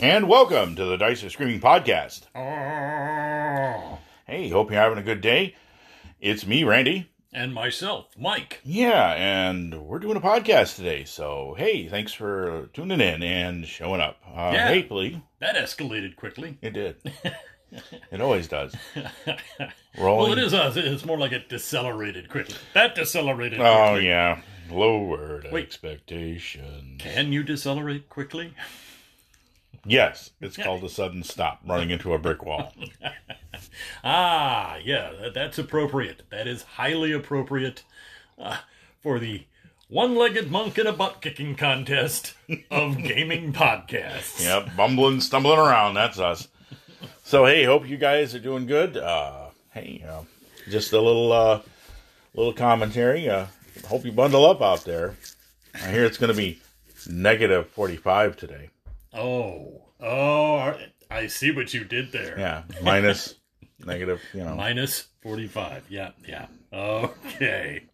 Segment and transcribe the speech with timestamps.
[0.00, 2.22] And welcome to the Dice Are Screaming podcast.
[2.34, 3.98] Oh.
[4.26, 5.56] Hey, hope you're having a good day.
[6.20, 7.10] It's me, Randy.
[7.32, 8.60] And myself, Mike.
[8.64, 11.04] Yeah, and we're doing a podcast today.
[11.04, 14.18] So, hey, thanks for tuning in and showing up.
[14.26, 14.68] Uh, Yeah.
[14.68, 15.20] Hey, Lee.
[15.40, 16.58] That escalated quickly.
[16.62, 16.96] It did.
[18.12, 18.74] it always does.
[19.98, 20.76] well, it is us.
[20.76, 22.56] It's more like it decelerated quickly.
[22.74, 24.06] That decelerated Oh, quickly.
[24.08, 24.40] yeah.
[24.70, 25.64] Lowered Wait.
[25.64, 27.00] expectations.
[27.02, 28.54] Can you decelerate quickly?
[29.84, 32.72] Yes, it's called a sudden stop, running into a brick wall.
[34.04, 36.22] Ah, yeah, that, that's appropriate.
[36.30, 37.82] That is highly appropriate
[38.38, 38.58] uh,
[39.00, 39.44] for the
[39.88, 42.34] one-legged monk in a butt-kicking contest
[42.70, 44.40] of gaming podcasts.
[44.42, 45.94] Yep, bumbling, stumbling around.
[45.94, 46.48] That's us.
[47.24, 48.96] So hey, hope you guys are doing good.
[48.96, 50.22] Uh, hey, uh,
[50.70, 51.60] just a little uh,
[52.34, 53.28] little commentary.
[53.28, 53.46] Uh,
[53.86, 55.16] hope you bundle up out there.
[55.74, 56.60] I hear it's going to be
[57.08, 58.70] negative forty five today.
[59.18, 60.74] Oh, oh,
[61.10, 62.38] I see what you did there.
[62.38, 63.34] Yeah, minus
[63.84, 64.20] negative.
[64.32, 64.54] You know.
[64.54, 65.86] Minus 45.
[65.90, 66.46] Yeah, yeah.
[66.72, 67.84] Okay.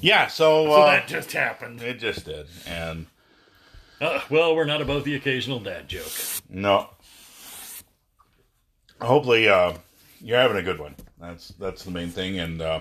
[0.00, 0.26] Yeah.
[0.28, 1.82] So, So uh, that just happened.
[1.82, 3.06] it just did, and
[4.00, 6.12] Uh, well, we're not above the occasional dad joke.
[6.48, 6.88] no.
[9.00, 9.72] Hopefully, uh,
[10.20, 10.94] you're having a good one.
[11.20, 12.80] That's that's the main thing, and uh,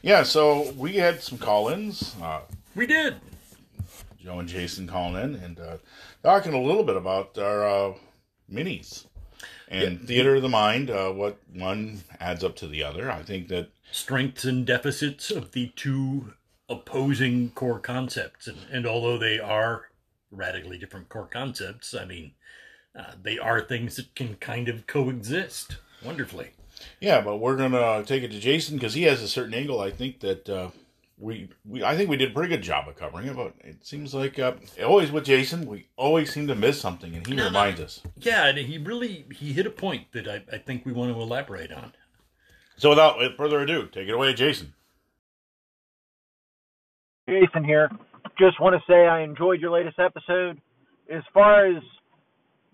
[0.00, 0.22] yeah.
[0.22, 2.14] So we had some call-ins.
[2.22, 2.40] Uh,
[2.74, 3.16] We did.
[4.22, 5.78] Joe and Jason calling in and uh,
[6.22, 7.94] talking a little bit about our uh,
[8.50, 9.06] minis
[9.68, 10.90] and theater of the mind.
[10.90, 13.10] Uh, what one adds up to the other.
[13.10, 16.34] I think that Strengths and deficits of the two
[16.68, 18.46] opposing core concepts.
[18.46, 19.88] And, and although they are
[20.30, 22.32] radically different core concepts, I mean,
[22.98, 26.50] uh, they are things that can kind of coexist wonderfully.
[27.00, 29.80] yeah, but we're gonna take it to Jason because he has a certain angle.
[29.80, 30.70] I think that uh,
[31.22, 33.86] we we I think we did a pretty good job of covering it, but it
[33.86, 37.44] seems like uh, always with Jason, we always seem to miss something, and he No,
[37.44, 37.48] no.
[37.48, 38.00] reminds us.
[38.18, 41.20] Yeah, and he really he hit a point that I, I think we want to
[41.20, 41.92] elaborate on.
[42.76, 44.74] So without further ado, take it away, Jason.
[47.28, 47.88] Jason here.
[48.38, 50.60] Just want to say I enjoyed your latest episode.
[51.12, 51.82] As far as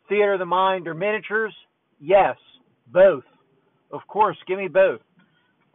[0.08, 1.54] theater of the mind or miniatures,
[2.00, 2.36] yes,
[2.86, 3.24] both.
[3.90, 5.00] Of course, give me both.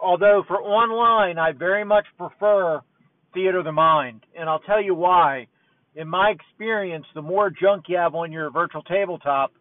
[0.04, 2.82] Although for online, I very much prefer
[3.34, 5.48] theater of the mind, and I'll tell you why.
[5.96, 9.54] In my experience, the more junk you have on your virtual tabletop,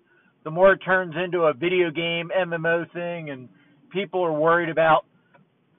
[0.42, 3.48] the more it turns into a video game MMO thing, and
[3.92, 5.04] people are worried about,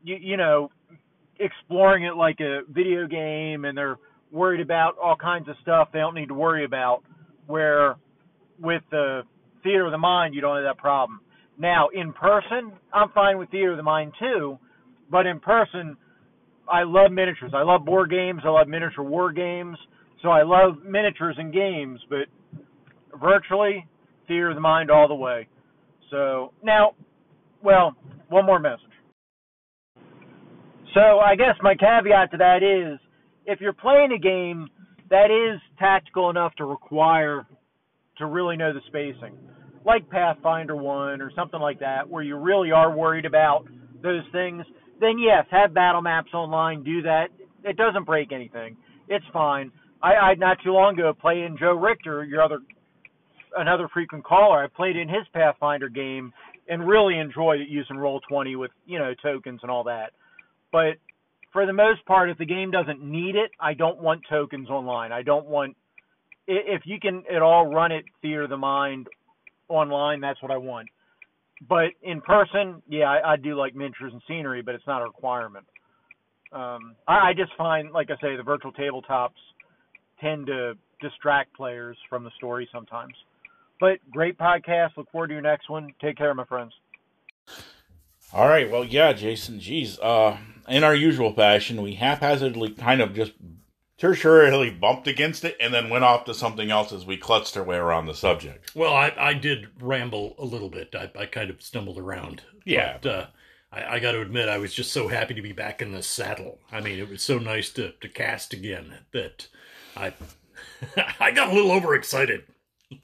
[0.02, 0.72] you, you know,
[1.40, 3.98] exploring it like a video game and they're
[4.32, 7.02] worried about all kinds of stuff they don't need to worry about
[7.48, 7.96] where
[8.60, 9.24] with the
[9.64, 11.20] theater of the mind you don't have that problem
[11.58, 14.58] now in person i'm fine with theater of the mind too
[15.12, 15.96] but in person
[16.70, 17.52] i love miniatures.
[17.54, 18.42] I love board games.
[18.46, 19.78] I love miniature war games.
[20.22, 22.28] So i love miniatures and games but
[23.20, 23.86] virtually
[24.28, 25.48] theater of the mind all the way.
[26.10, 26.94] So now
[27.64, 27.96] well
[28.30, 28.80] one more message.
[30.94, 33.00] So I guess my caveat to that is
[33.46, 34.70] if you're playing a game
[35.10, 37.46] that is tactical enough to require
[38.18, 39.36] to really know the spacing,
[39.86, 43.66] like Pathfinder 1 or something like that, where you really are worried about
[44.02, 44.66] those things,
[45.00, 47.28] then yes, have battle maps online, do that.
[47.64, 48.78] It doesn't break anything.
[49.08, 49.72] It's fine.
[50.02, 52.60] I, I not too long ago played in Joe Richter, your other
[53.56, 54.64] another frequent caller.
[54.64, 56.34] I played in his Pathfinder game
[56.68, 60.12] and really enjoyed it using Roll Twenty with, you know, tokens and all that
[60.74, 60.98] but
[61.54, 65.14] for the most part, if the game doesn't need it, I don't want tokens online.
[65.14, 65.78] I don't want
[66.46, 69.08] if you can at all run it theater of the mind
[69.70, 70.90] online, that's what I want.
[71.68, 75.06] But in person, yeah, I, I do like miniatures and scenery, but it's not a
[75.06, 75.66] requirement.
[76.52, 79.30] Um, I, I just find, like I say, the virtual tabletops
[80.20, 83.14] tend to distract players from the story sometimes.
[83.80, 84.92] But great podcast.
[84.98, 85.94] Look forward to your next one.
[86.02, 86.74] Take care, my friends.
[88.32, 88.70] All right.
[88.70, 89.60] Well, yeah, Jason.
[89.60, 90.38] Geez, uh,
[90.68, 93.34] in our usual fashion, we haphazardly kind of just
[94.04, 97.64] tertiarily bumped against it and then went off to something else as we clutched our
[97.64, 98.76] way around the subject.
[98.76, 100.94] Well, I, I did ramble a little bit.
[100.94, 102.42] I, I kind of stumbled around.
[102.66, 102.98] Yeah.
[103.02, 103.26] But, uh,
[103.72, 106.04] I, I got to admit, I was just so happy to be back in the
[106.04, 106.60] saddle.
[106.70, 109.48] I mean, it was so nice to, to cast again that
[109.96, 110.14] I
[111.20, 112.44] I got a little overexcited.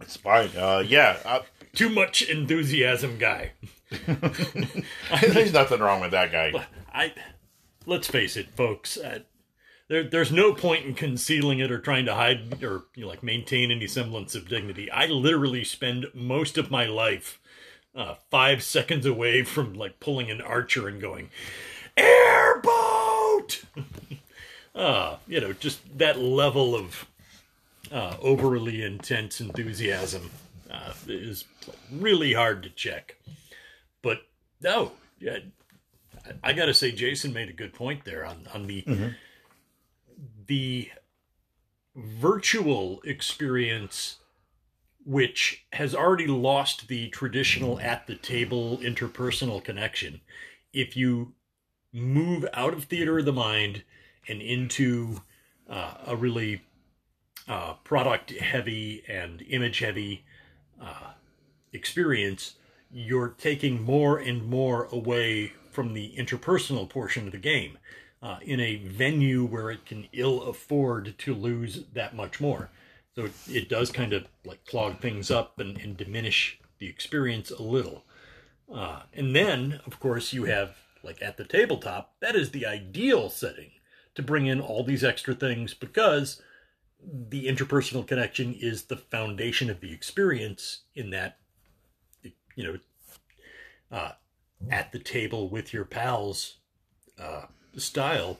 [0.01, 0.49] It's fine.
[0.55, 1.39] Uh, yeah, uh,
[1.73, 3.53] Too much enthusiasm, guy.
[5.21, 6.65] there's nothing wrong with that guy.
[6.93, 7.13] I
[7.85, 8.97] let's face it, folks.
[8.97, 9.19] Uh,
[9.89, 13.24] there, there's no point in concealing it or trying to hide or you know, like
[13.24, 14.89] maintain any semblance of dignity.
[14.89, 17.39] I literally spend most of my life
[17.95, 21.30] uh, five seconds away from like pulling an archer and going
[21.97, 23.63] airboat.
[24.75, 27.07] uh, you know, just that level of
[27.92, 30.30] uh, overly intense enthusiasm.
[30.71, 31.45] uh, is
[31.92, 33.18] really hard to check.
[34.01, 34.21] But
[34.62, 35.39] no, yeah,
[36.25, 38.83] I, I got to say, Jason made a good point there on on the
[40.49, 40.89] the
[41.95, 44.17] virtual experience
[45.05, 50.21] which has already lost the traditional at the table interpersonal connection.
[50.73, 51.33] If you
[51.93, 53.83] move out of theater of the mind
[54.27, 55.21] and into
[55.69, 56.63] uh, a really
[57.47, 60.25] uh, product heavy and image heavy
[60.81, 61.13] uh,
[61.71, 62.55] experience,
[62.91, 67.77] you're taking more and more away from the interpersonal portion of the game
[68.21, 72.69] uh, in a venue where it can ill afford to lose that much more.
[73.16, 77.51] So it, it does kind of like clog things up and, and diminish the experience
[77.51, 78.04] a little.
[78.74, 83.30] Uh, and then, of course, you have like at the tabletop, that is the ideal
[83.30, 83.71] setting
[84.16, 86.42] to bring in all these extra things because
[87.01, 91.38] the interpersonal connection is the foundation of the experience in that,
[92.56, 92.77] you know,
[93.92, 94.12] uh,
[94.69, 96.57] at the table with your pals
[97.18, 97.44] uh,
[97.79, 98.39] style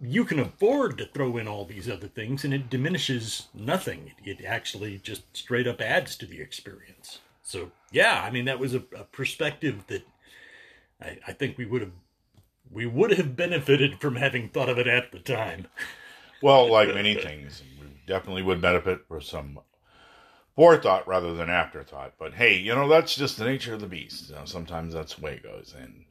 [0.00, 4.12] you can afford to throw in all these other things and it diminishes nothing.
[4.24, 7.18] It actually just straight up adds to the experience.
[7.42, 10.06] So yeah, I mean that was a, a perspective that
[11.00, 11.92] I, I think we would have
[12.70, 15.66] we would have benefited from having thought of it at the time.
[16.40, 19.58] Well, like many things, we definitely would benefit for some
[20.56, 22.14] forethought rather than afterthought.
[22.18, 24.30] But hey, you know that's just the nature of the beast.
[24.30, 26.04] You know, sometimes that's the way it goes, and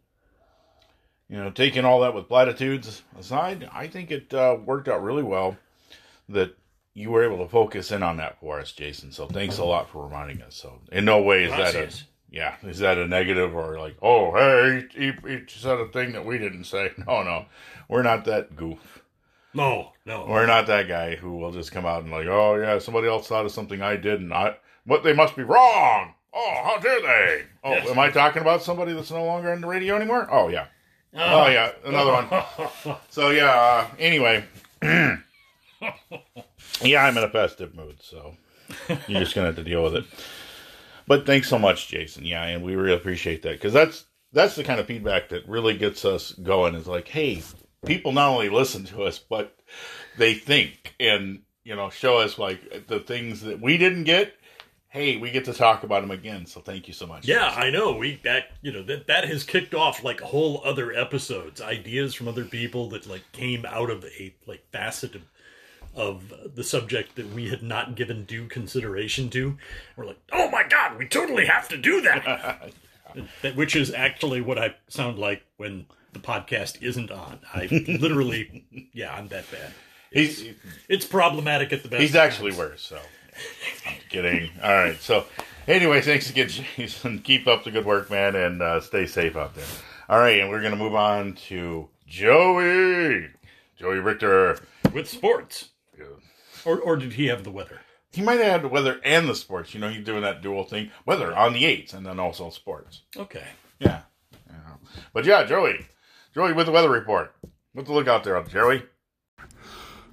[1.29, 5.23] you know, taking all that with platitudes aside, I think it uh, worked out really
[5.23, 5.57] well
[6.27, 6.55] that
[6.93, 9.11] you were able to focus in on that for us, Jason.
[9.11, 10.55] So thanks a lot for reminding us.
[10.55, 11.89] So in no way is that a
[12.31, 16.25] yeah, is that a negative or like oh hey he, he said a thing that
[16.25, 16.91] we didn't say?
[17.07, 17.45] No, no,
[17.87, 19.03] we're not that goof.
[19.53, 22.79] No, no, we're not that guy who will just come out and like oh yeah
[22.79, 24.33] somebody else thought of something I didn't.
[24.33, 26.15] I but they must be wrong.
[26.31, 27.43] Oh, how dare they?
[27.63, 27.89] Oh, yes.
[27.89, 30.27] am I talking about somebody that's no longer on the radio anymore?
[30.31, 30.67] Oh yeah.
[31.13, 32.97] Oh, oh yeah, another one.
[33.09, 33.51] so yeah.
[33.51, 34.43] Uh, anyway,
[34.81, 35.19] yeah,
[37.03, 38.35] I'm in a festive mood, so
[39.07, 40.05] you're just gonna have to deal with it.
[41.07, 42.25] But thanks so much, Jason.
[42.25, 45.75] Yeah, and we really appreciate that because that's that's the kind of feedback that really
[45.77, 46.75] gets us going.
[46.75, 47.41] Is like, hey,
[47.85, 49.57] people not only listen to us, but
[50.17, 54.33] they think and you know show us like the things that we didn't get
[54.89, 56.45] hey, we get to talk about him again.
[56.45, 57.27] So thank you so much.
[57.27, 57.93] Yeah, I know.
[57.93, 62.27] We that you know that that has kicked off like whole other episodes, ideas from
[62.27, 65.21] other people that like came out of a like facet of
[65.95, 69.57] of the subject that we had not given due consideration to.
[69.95, 72.71] We're like, oh my god, we totally have to do that.
[73.55, 77.39] Which is actually what I sound like when the podcast isn't on.
[77.53, 77.65] I
[77.99, 79.73] literally, yeah, I'm that bad.
[80.11, 80.55] It's, he's
[80.87, 82.01] it's problematic at the best.
[82.01, 82.33] He's times.
[82.33, 82.81] actually worse.
[82.81, 82.99] So
[84.09, 84.49] kidding.
[84.63, 84.99] All right.
[85.01, 85.25] So,
[85.67, 87.19] anyway, thanks again, Jason.
[87.23, 89.65] Keep up the good work, man, and uh, stay safe out there.
[90.09, 93.27] All right, and we're gonna move on to Joey,
[93.77, 94.59] Joey Richter
[94.93, 95.69] with sports.
[95.97, 96.05] Yeah.
[96.65, 97.81] Or, or did he have the weather?
[98.11, 99.73] He might have had the weather and the sports.
[99.73, 100.89] You know, he's doing that dual thing.
[101.05, 103.03] Weather on the eights, and then also sports.
[103.15, 103.45] Okay.
[103.77, 104.01] Yeah.
[104.47, 104.73] yeah.
[105.13, 105.85] But yeah, Joey,
[106.33, 107.35] Joey with the weather report.
[107.73, 108.83] What's the look out there, Joey?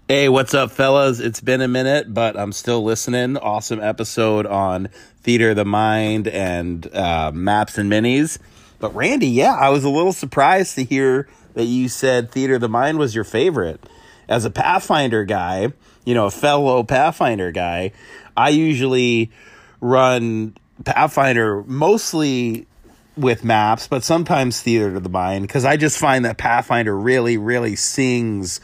[0.09, 1.19] Hey, what's up, fellas?
[1.19, 3.37] It's been a minute, but I'm still listening.
[3.37, 4.89] Awesome episode on
[5.23, 8.39] theater of the mind and uh, maps and minis.
[8.79, 12.61] But Randy, yeah, I was a little surprised to hear that you said theater of
[12.61, 13.85] the mind was your favorite.
[14.29, 15.73] As a Pathfinder guy,
[16.05, 17.91] you know, a fellow Pathfinder guy,
[18.37, 19.33] I usually
[19.81, 22.69] run Pathfinder mostly
[23.17, 27.39] with maps, but sometimes theater of the mind because I just find that Pathfinder really,
[27.39, 28.61] really sings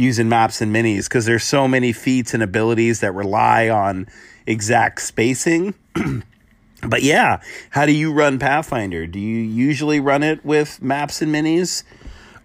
[0.00, 4.06] using maps and minis because there's so many feats and abilities that rely on
[4.46, 5.74] exact spacing.
[6.88, 7.40] but yeah,
[7.70, 9.06] how do you run Pathfinder?
[9.06, 11.84] Do you usually run it with maps and minis?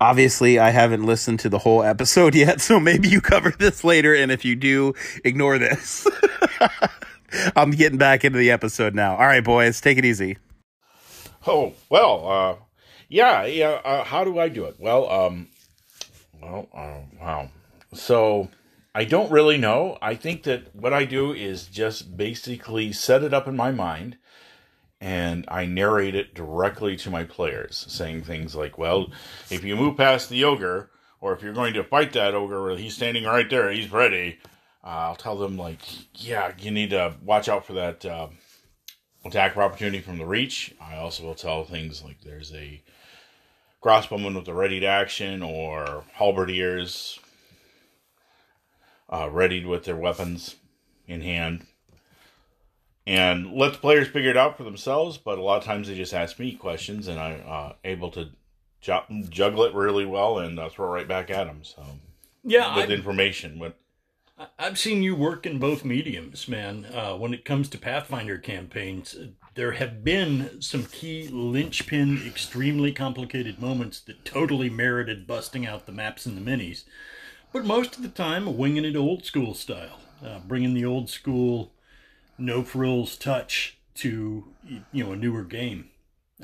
[0.01, 4.13] Obviously, I haven't listened to the whole episode yet, so maybe you cover this later.
[4.13, 4.93] And if you do,
[5.23, 6.05] ignore this.
[7.55, 9.13] I'm getting back into the episode now.
[9.13, 10.37] All right, boys, take it easy.
[11.47, 12.55] Oh well, uh,
[13.07, 13.81] yeah, yeah.
[13.83, 14.75] Uh, how do I do it?
[14.79, 15.47] Well, um,
[16.45, 17.49] well, uh, wow.
[17.93, 18.49] So
[18.93, 19.97] I don't really know.
[20.01, 24.17] I think that what I do is just basically set it up in my mind
[25.01, 29.11] and I narrate it directly to my players, saying things like, well,
[29.49, 32.77] if you move past the ogre, or if you're going to fight that ogre, where
[32.77, 34.39] he's standing right there, he's ready.
[34.83, 35.79] Uh, I'll tell them, like,
[36.13, 38.27] yeah, you need to watch out for that uh,
[39.25, 40.73] attack opportunity from the reach.
[40.79, 42.81] I also will tell things like there's a
[43.85, 47.19] crossbowmen with the ready to action or halberdiers
[49.09, 50.55] uh, readied with their weapons
[51.07, 51.67] in hand.
[53.05, 55.17] and let the players figure it out for themselves.
[55.19, 58.29] But a lot of times they just ask me questions, and I'm uh, able to
[58.81, 61.59] ju- juggle it really well and uh, throw it right back at them.
[61.63, 61.85] So
[62.43, 63.77] Yeah, with I, information, but
[64.57, 66.85] I've seen you work in both mediums, man.
[66.91, 72.91] Uh, when it comes to Pathfinder campaigns, uh, there have been some key linchpin, extremely
[72.91, 76.83] complicated moments that totally merited busting out the maps and the minis.
[77.53, 81.71] But most of the time, winging it old school style, uh, bringing the old school,
[82.37, 84.43] no frills touch to
[84.91, 85.89] you know a newer game.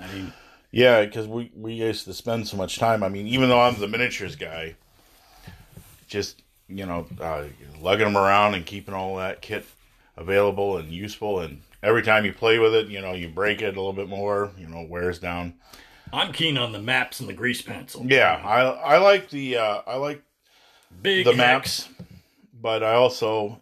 [0.01, 0.33] I mean,
[0.71, 3.03] yeah, because we we used to spend so much time.
[3.03, 4.75] I mean, even though I'm the miniatures guy,
[6.07, 7.43] just you know, uh,
[7.81, 9.65] lugging them around and keeping all that kit
[10.21, 11.41] available and useful.
[11.41, 14.07] And every time you play with it, you know, you break it a little bit
[14.07, 14.51] more.
[14.57, 15.55] You know, it wears down.
[16.13, 18.05] I'm keen on the maps and the grease pencil.
[18.05, 20.21] Yeah, I I like the uh, I like
[21.01, 21.87] big the maps,
[22.53, 23.61] but I also,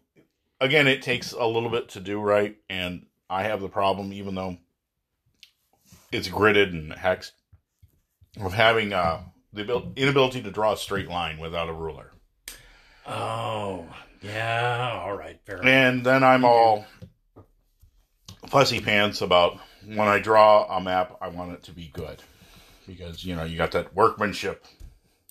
[0.59, 4.33] again, it takes a little bit to do right, and I have the problem, even
[4.35, 4.57] though
[6.11, 7.33] it's gridded and hexed,
[8.41, 9.21] of having uh,
[9.53, 12.13] the abil- inability to draw a straight line without a ruler.
[13.05, 13.85] Oh,
[14.21, 15.01] yeah.
[15.03, 15.65] All right, fair enough.
[15.67, 16.85] And then I'm all
[18.47, 22.21] fussy pants about when I draw a map, I want it to be good.
[22.87, 24.65] Because, you know, you got that workmanship.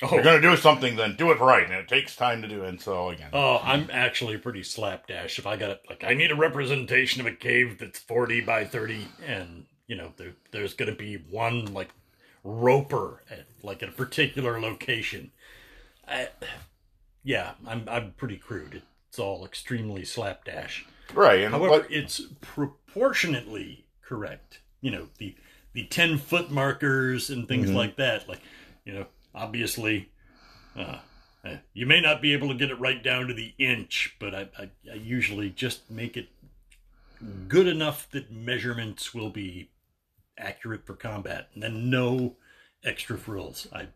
[0.00, 1.64] If you're Oh, going to do something, then do it right.
[1.64, 2.68] And it takes time to do it.
[2.68, 3.30] And so, again.
[3.33, 5.40] oh, I'm actually pretty slapdash.
[5.40, 9.09] If I got like, I need a representation of a cave that's 40 by 30,
[9.26, 11.88] and you know, there, there's going to be one like
[12.45, 15.33] roper at like at a particular location.
[16.07, 16.28] I,
[17.29, 18.83] yeah, I'm I'm pretty crude.
[19.11, 20.87] It's all extremely slapdash.
[21.15, 21.41] right.
[21.43, 24.61] And However, what- it's proportionately correct.
[24.81, 25.37] You know, the
[25.75, 27.75] the ten foot markers and things Mhm.
[27.75, 28.27] like that.
[28.29, 28.41] Like,
[28.87, 30.11] you know, obviously,
[30.75, 31.01] uh,
[31.45, 34.35] uh, you may not be able to get it right down to the inch, but
[34.35, 36.29] I, I, I usually just make it
[37.49, 39.71] good enough that measurements will be
[40.39, 42.37] accurate for combat, and then no
[42.83, 43.67] extra frills.
[43.73, 43.89] I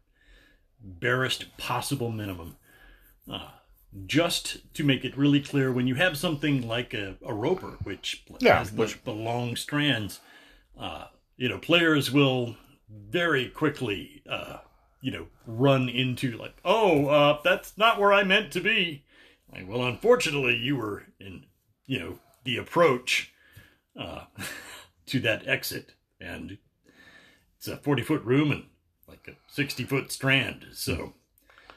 [0.80, 2.56] barest possible minimum.
[3.30, 3.48] Uh,
[4.06, 8.24] just to make it really clear, when you have something like a, a roper, which
[8.40, 10.20] Yeah, has the, which- the long strands,
[10.78, 12.56] uh, you know, players will
[12.88, 14.58] very quickly, uh,
[15.00, 19.04] you know, run into like, oh, uh, that's not where I meant to be.
[19.52, 21.44] Like, well, unfortunately, you were in,
[21.86, 23.32] you know, the approach
[23.98, 24.24] uh,
[25.06, 26.56] to that exit, and
[27.58, 28.64] it's a forty foot room and
[29.06, 31.12] like a sixty foot strand, so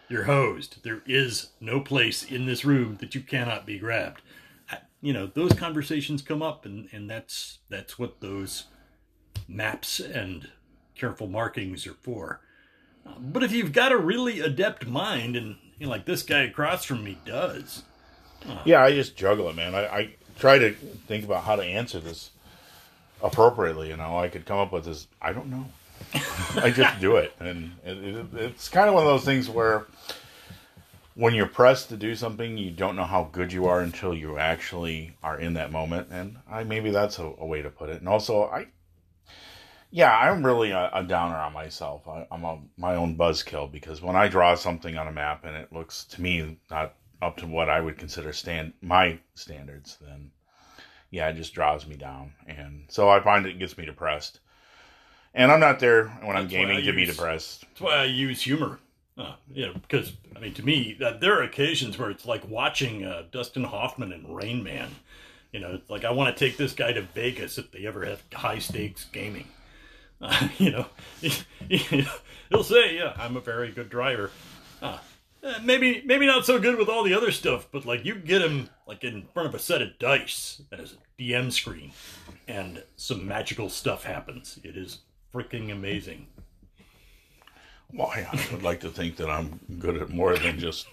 [0.10, 0.84] you're hosed.
[0.84, 4.22] There is no place in this room that you cannot be grabbed.
[4.70, 8.66] I- You know, those conversations come up, and and that's that's what those
[9.48, 10.50] maps and
[10.96, 12.42] careful markings are for.
[13.06, 16.44] Uh, But if you've got a really adept mind, and you know, like this guy
[16.44, 17.84] across from me does,
[18.64, 19.74] Yeah, I just juggle it, man.
[19.76, 20.72] I, I try to
[21.08, 22.30] think about how to answer this
[23.22, 23.90] appropriately.
[23.90, 25.08] You know, I could come up with this.
[25.22, 25.66] I don't know.
[26.56, 29.86] I just do it, and it, it, it's kind of one of those things where
[31.16, 34.38] when you're pressed to do something, you don't know how good you are until you
[34.38, 36.10] actually are in that moment.
[36.12, 38.00] And I maybe that's a, a way to put it.
[38.00, 38.68] And also, I
[39.92, 42.06] yeah, I'm really a, a downer on myself.
[42.08, 45.56] I, I'm a, my own buzzkill because when I draw something on a map and
[45.56, 50.32] it looks to me not up to what I would consider stand my standards, then
[51.12, 54.42] yeah, it just draws me down, and so I find it gets me depressed.
[55.36, 57.62] And I'm not there when I'm That's gaming to be depressed.
[57.62, 58.80] That's why I use humor.
[59.18, 63.06] Uh, know, because I mean, to me, uh, there are occasions where it's like watching
[63.06, 64.90] uh, Dustin Hoffman in Rain Man.
[65.52, 68.06] You know, it's like I want to take this guy to Vegas if they ever
[68.06, 69.48] have high stakes gaming.
[70.22, 70.86] Uh, you know,
[72.50, 74.32] he'll say, "Yeah, I'm a very good driver."
[74.82, 74.98] Uh,
[75.62, 78.70] maybe, maybe not so good with all the other stuff, but like you get him
[78.88, 81.92] like in front of a set of dice as a DM screen,
[82.48, 84.58] and some magical stuff happens.
[84.64, 85.00] It is
[85.36, 86.28] freaking amazing.
[87.94, 90.88] Well, I I would like to think that I'm good at more than just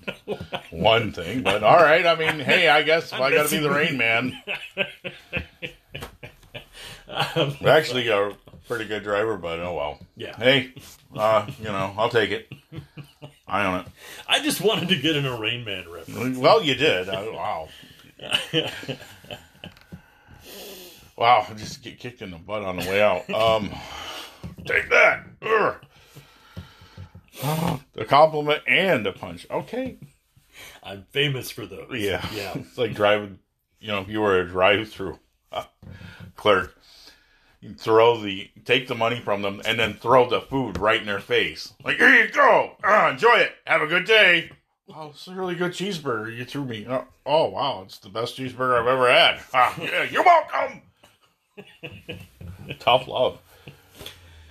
[0.71, 2.05] one thing, but all right.
[2.05, 4.37] I mean, hey, I guess I got to be the Rain Man,
[7.09, 8.33] I'm actually a
[8.69, 10.01] pretty good driver, but oh well.
[10.17, 10.37] Yeah.
[10.37, 10.75] Hey,
[11.17, 12.53] uh, you know, I'll take it.
[13.49, 13.87] I own it.
[14.29, 16.39] I just wanted to get an a Rain Man reference.
[16.39, 17.09] Well, you did.
[17.09, 17.69] Uh, wow.
[21.23, 23.29] Wow, I just get kicked in the butt on the way out.
[23.31, 23.71] Um,
[24.65, 25.25] take that.
[27.95, 29.47] the compliment and a punch.
[29.51, 29.99] Okay.
[30.83, 31.89] I'm famous for those.
[31.93, 32.27] Yeah.
[32.35, 32.53] Yeah.
[32.57, 33.39] It's like driving,
[33.81, 35.19] you know, if you were a drive through
[35.51, 35.65] uh,
[36.37, 36.77] clerk,
[37.61, 41.07] you throw the, take the money from them and then throw the food right in
[41.07, 41.73] their face.
[41.85, 42.73] Like, here you go.
[42.83, 43.53] Uh, enjoy it.
[43.67, 44.51] Have a good day.
[44.95, 46.87] Oh, it's a really good cheeseburger you threw me.
[46.89, 47.83] Oh, oh, wow.
[47.85, 49.41] It's the best cheeseburger I've ever had.
[49.55, 50.83] Ah, yeah, you're welcome.
[52.79, 53.39] Tough love.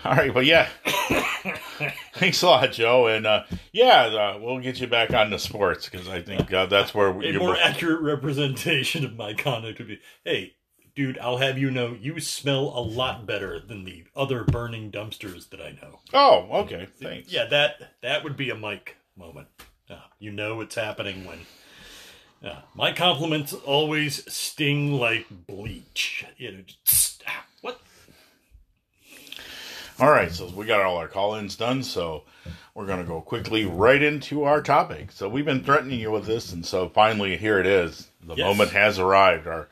[0.03, 0.67] All right, but yeah,
[2.13, 5.87] thanks a lot, Joe, and uh, yeah, uh, we'll get you back on the sports
[5.87, 9.99] because I think uh, that's where A more accurate representation of my conduct would be,
[10.23, 10.53] hey,
[10.95, 15.49] dude, I'll have you know, you smell a lot better than the other burning dumpsters
[15.49, 15.99] that I know.
[16.13, 17.31] Oh, okay, thanks.
[17.31, 19.49] Yeah, that that would be a Mike moment.
[19.87, 21.39] Uh, you know what's happening when.
[22.73, 26.25] My compliments always sting like bleach.
[26.37, 27.45] You know, just, ah?
[30.01, 32.23] All right, so we got all our call-ins done, so
[32.73, 35.11] we're gonna go quickly right into our topic.
[35.11, 38.07] So we've been threatening you with this, and so finally here it is.
[38.23, 38.45] The Yes.
[38.45, 39.45] moment has arrived.
[39.45, 39.67] Our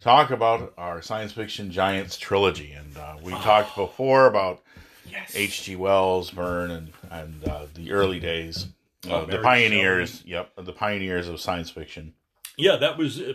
[0.00, 4.62] talk about our science fiction giants trilogy, and uh, we talked before about
[5.10, 5.36] Yes.
[5.36, 5.76] H.G.
[5.76, 8.68] Wells, Verne, and and uh, the early days,
[9.08, 10.22] uh, Oh, the pioneers.
[10.24, 12.14] Yep, the pioneers of science fiction.
[12.56, 13.34] Yeah, that was, uh,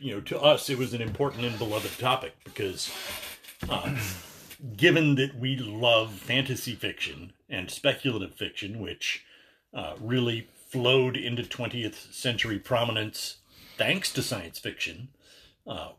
[0.00, 2.90] you know, to us, it was an important and beloved topic because
[3.68, 3.94] uh,
[4.76, 9.24] given that we love fantasy fiction and speculative fiction, which
[9.74, 13.38] uh, really flowed into 20th century prominence
[13.76, 15.08] thanks to science fiction,
[15.66, 15.90] uh,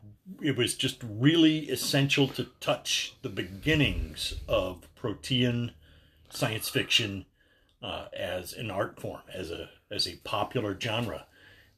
[0.42, 5.72] it was just really essential to touch the beginnings of protean
[6.30, 7.24] science fiction
[7.82, 11.26] uh, as an art form, as a as a popular genre.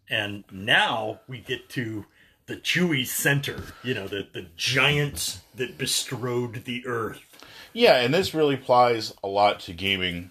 [0.08, 2.06] And now we get to
[2.46, 7.20] the Chewy Center, you know, the, the giants that bestrode the earth.
[7.72, 10.30] Yeah, and this really applies a lot to gaming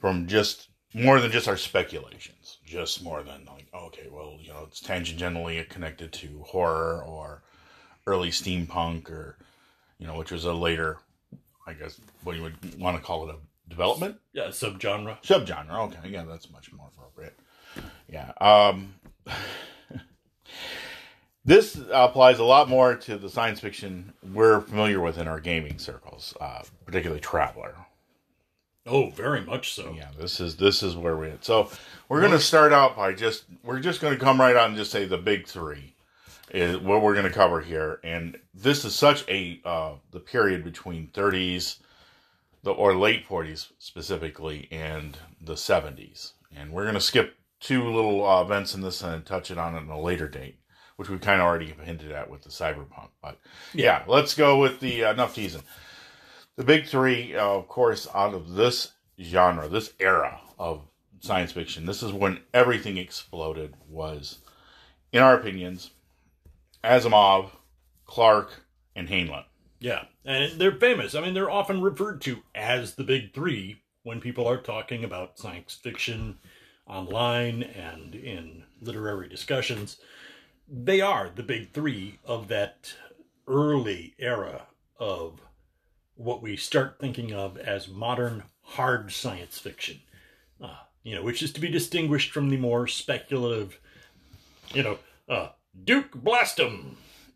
[0.00, 2.58] from just more than just our speculations.
[2.64, 7.42] Just more than like, okay, well, you know, it's tangentially connected to horror or
[8.06, 9.36] early steampunk or,
[9.98, 10.98] you know, which was a later,
[11.66, 15.22] I guess, what you would want to call it a development Yeah, subgenre.
[15.22, 15.70] subgenre.
[15.88, 17.38] Okay, yeah, that's much more appropriate.
[18.08, 18.32] Yeah.
[18.40, 18.94] Um,
[21.44, 25.78] this applies a lot more to the science fiction we're familiar with in our gaming
[25.78, 27.74] circles, uh, particularly Traveller.
[28.84, 29.94] Oh, very much so.
[29.96, 31.44] Yeah, this is this is where we're at.
[31.44, 31.70] So
[32.08, 34.76] we're going to start out by just we're just going to come right out and
[34.76, 35.94] just say the big three
[36.50, 40.64] is what we're going to cover here, and this is such a uh, the period
[40.64, 41.78] between 30s,
[42.62, 48.28] the or late 40s specifically, and the 70s, and we're going to skip two little
[48.28, 50.58] uh, events in this and touch it on at a later date,
[50.96, 53.08] which we kind of already hinted at with the cyberpunk.
[53.22, 53.38] But
[53.72, 55.62] yeah, let's go with the uh, enough teasing.
[56.56, 60.82] The big three, uh, of course, out of this genre, this era of
[61.20, 63.74] science fiction, this is when everything exploded.
[63.88, 64.38] Was,
[65.12, 65.90] in our opinions,
[66.84, 67.50] Asimov,
[68.04, 69.44] Clarke, and Heinlein.
[69.80, 71.14] Yeah, and they're famous.
[71.14, 75.38] I mean, they're often referred to as the big three when people are talking about
[75.38, 76.38] science fiction
[76.86, 79.98] online and in literary discussions.
[80.68, 82.94] They are the big three of that
[83.46, 84.66] early era
[84.98, 85.40] of
[86.14, 90.00] what we start thinking of as modern hard science fiction.
[90.62, 93.78] Uh, you know, which is to be distinguished from the more speculative,
[94.72, 94.98] you know,
[95.28, 95.48] uh,
[95.84, 96.94] Duke Blastum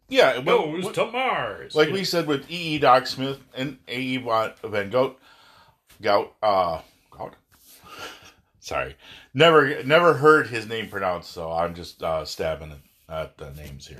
[0.09, 1.75] Yeah, goes to Mars.
[1.75, 2.75] like we said with E.
[2.75, 2.79] E.
[2.79, 3.99] Doc Smith and A.
[4.01, 4.17] E.
[4.19, 5.19] Van Goat,
[6.01, 7.35] Gout, uh, Gout.
[8.61, 8.97] Sorry,
[9.35, 13.87] never, never heard his name pronounced, so I'm just uh, stabbing at, at the names
[13.87, 13.99] here.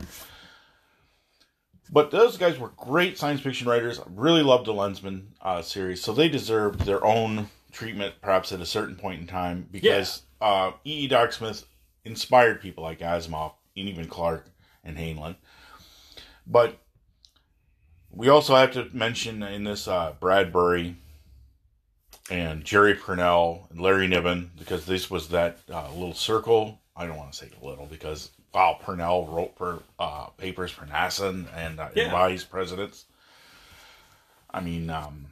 [1.91, 4.01] But those guys were great science fiction writers.
[4.01, 8.61] I really loved the Lensman uh, series, so they deserved their own treatment, perhaps at
[8.61, 11.07] a certain point in time, because uh, E.
[11.07, 11.31] E.
[11.31, 11.65] Smith
[12.05, 14.51] inspired people like Asimov and even Clarke
[14.83, 15.37] and Heinlein.
[16.47, 16.79] But
[18.11, 20.97] we also have to mention in this uh, Bradbury
[22.31, 26.81] and Jerry Pournelle and Larry Niven because this was that uh, little circle.
[26.97, 31.29] I don't want to say little because wow, Pournelle wrote for uh, papers for NASA
[31.29, 32.11] and, and uh, Yeah.
[32.11, 33.05] vice presidents.
[34.51, 35.27] I mean, um,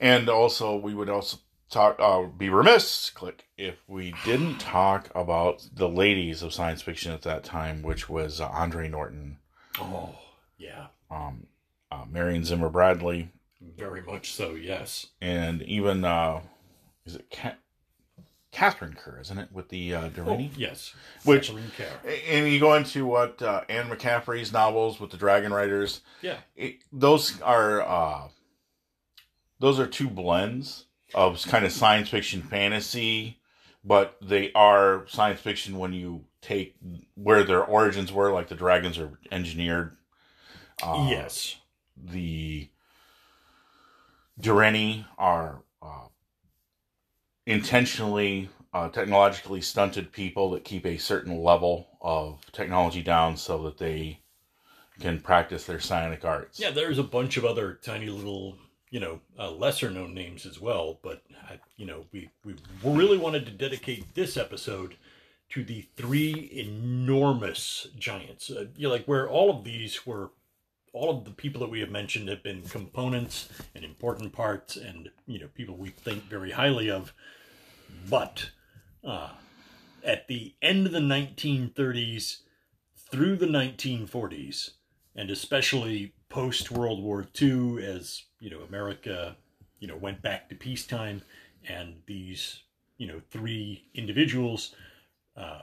[0.00, 1.38] and also we would also
[1.70, 1.94] talk.
[2.00, 7.22] Uh, be remiss, click, if we didn't talk about the ladies of science fiction at
[7.22, 9.38] that time, which was uh, Andre Norton,
[9.80, 10.16] Oh,
[10.56, 11.46] yeah, um,
[11.92, 14.56] uh, Marion Zimmer Bradley, very much so.
[14.56, 15.06] Yes.
[15.20, 16.40] and even uh,
[17.06, 17.54] is it Ca-
[18.50, 20.94] Katharine Kerr, isn't it, with the uh, Oh, yes.
[21.24, 22.10] Which- Katharine Kerr.
[22.28, 26.00] And you go into what uh, Anne McCaffrey's novels with the Dragon Riders.
[26.22, 26.38] Yeah.
[26.56, 28.28] It, those are uh,
[29.60, 33.38] those are two blends of kind of science fiction fantasy,
[33.84, 36.76] but they are science fiction when you take
[37.14, 39.96] where their origins were, like the dragons are engineered.
[40.82, 41.56] Uh, yes.
[41.96, 42.68] the
[44.40, 46.06] Durrani are uh,
[47.48, 53.78] intentionally uh, technologically stunted people that keep a certain level of technology down so that
[53.78, 54.20] they
[55.00, 56.60] can practice their psionic arts.
[56.60, 58.56] Yeah, there's a bunch of other tiny little,
[58.90, 60.98] you know, uh, lesser known names as well.
[61.02, 64.96] But I, you know, we we really wanted to dedicate this episode
[65.50, 68.50] to the three enormous giants.
[68.50, 70.32] Uh, you know, like where all of these were,
[70.92, 75.10] all of the people that we have mentioned have been components and important parts, and
[75.26, 77.14] you know, people we think very highly of.
[78.08, 78.50] But
[79.04, 79.30] uh,
[80.04, 82.38] at the end of the 1930s
[83.10, 84.70] through the 1940s,
[85.14, 89.36] and especially post World War II, as you know, America,
[89.80, 91.22] you know, went back to peacetime,
[91.68, 92.62] and these,
[92.96, 94.74] you know, three individuals
[95.36, 95.62] uh,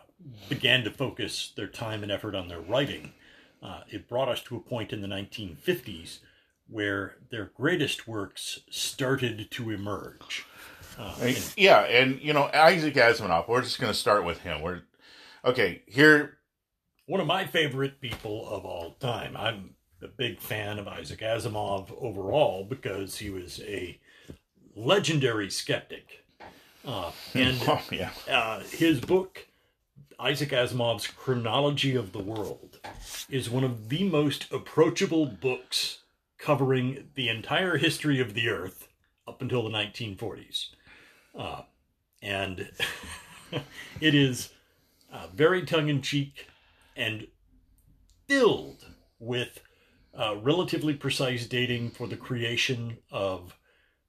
[0.49, 3.13] began to focus their time and effort on their writing.
[3.61, 6.19] Uh, it brought us to a point in the 1950s
[6.67, 10.45] where their greatest works started to emerge.
[11.21, 13.47] And- yeah, and you know Isaac Asimov.
[13.47, 14.61] We're just going to start with him.
[14.61, 14.81] We're
[15.43, 16.37] okay here.
[17.07, 19.35] one of my favorite people of all time.
[19.37, 23.99] I'm a big fan of Isaac Asimov overall because he was a
[24.75, 26.25] legendary skeptic.
[26.85, 29.47] Uh, and Oh, yeah, uh, his book,
[30.19, 32.79] Isaac Asimov's Chronology of the World,
[33.29, 35.99] is one of the most approachable books
[36.37, 38.87] covering the entire history of the Earth
[39.27, 40.67] up until the 1940s.
[41.37, 41.61] Uh,
[42.21, 42.69] and
[44.01, 44.49] it is
[45.11, 46.47] uh, very tongue in cheek
[46.95, 47.27] and
[48.27, 48.85] filled
[49.19, 49.59] with
[50.17, 53.57] uh, relatively precise dating for the creation of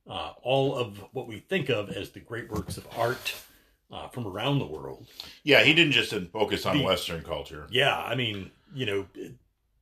[0.09, 3.35] uh, all of what we think of as the great works of art
[3.93, 5.07] uh, from around the world.
[5.43, 5.63] yeah.
[5.63, 7.67] He didn't just focus on The- Western culture.
[7.71, 9.07] Yeah, I mean, you know,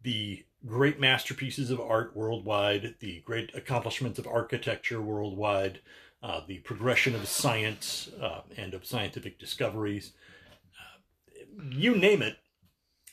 [0.02, 5.80] the great masterpieces of art worldwide, the great accomplishments of architecture worldwide,
[6.24, 10.12] uh, the progression of science uh, and of scientific discoveries.
[10.72, 12.38] Uh, you name it,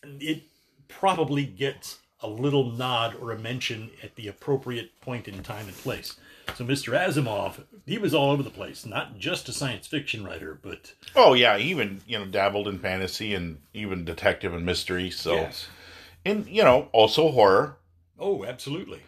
[0.03, 0.43] it
[0.87, 5.75] probably gets a little nod or a mention at the appropriate point in time and
[5.75, 6.15] place.
[6.55, 6.97] So, Mr.
[6.97, 11.33] Asimov, he was all over the place, not just a science fiction writer, but Oh
[11.33, 15.09] yeah, he even you know dabbled in fantasy and even detective and mystery.
[15.09, 15.49] So
[16.25, 17.77] and you know also horror.
[18.17, 19.01] Oh, absolutely.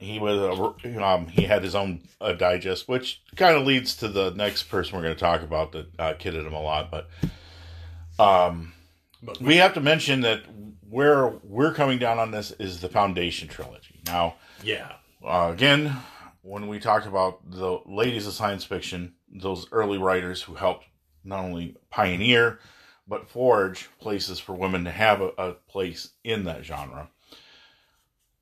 [0.00, 4.08] He was a, um he had his own uh, digest, which kind of leads to
[4.08, 6.90] the next person we're going to talk about that uh, kidded him a lot.
[6.90, 7.08] But
[8.18, 8.72] um,
[9.22, 10.42] But we have to mention that
[10.88, 14.00] where we're coming down on this is the Foundation trilogy.
[14.06, 14.92] Now, yeah,
[15.24, 15.96] uh, again,
[16.42, 20.86] when we talk about the ladies of science fiction, those early writers who helped
[21.24, 22.60] not only pioneer
[23.08, 27.08] but forge places for women to have a, a place in that genre.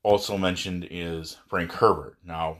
[0.05, 2.17] Also mentioned is Frank Herbert.
[2.23, 2.57] Now,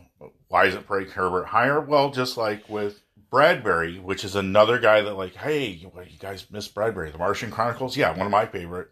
[0.47, 1.79] why isn't Frank Herbert higher?
[1.79, 6.49] Well, just like with Bradbury, which is another guy that like, hey, what, you guys
[6.49, 7.95] miss Bradbury, The Martian Chronicles?
[7.95, 8.89] Yeah, one of my favorite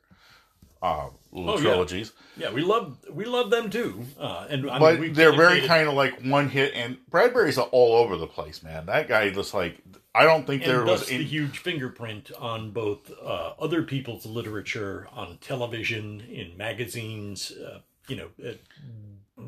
[0.84, 2.12] uh, little Oh, trilogies.
[2.38, 5.88] Yeah, we love we love them too, uh, and I but mean, they're very kind
[5.88, 8.86] of like one hit, and Bradbury's all over the place, man.
[8.86, 9.82] That guy just like
[10.14, 13.82] I don't think there and was thus any, the huge fingerprint on both uh, other
[13.82, 17.52] people's literature, on television, in magazines.
[18.06, 18.54] Uh, you know, uh,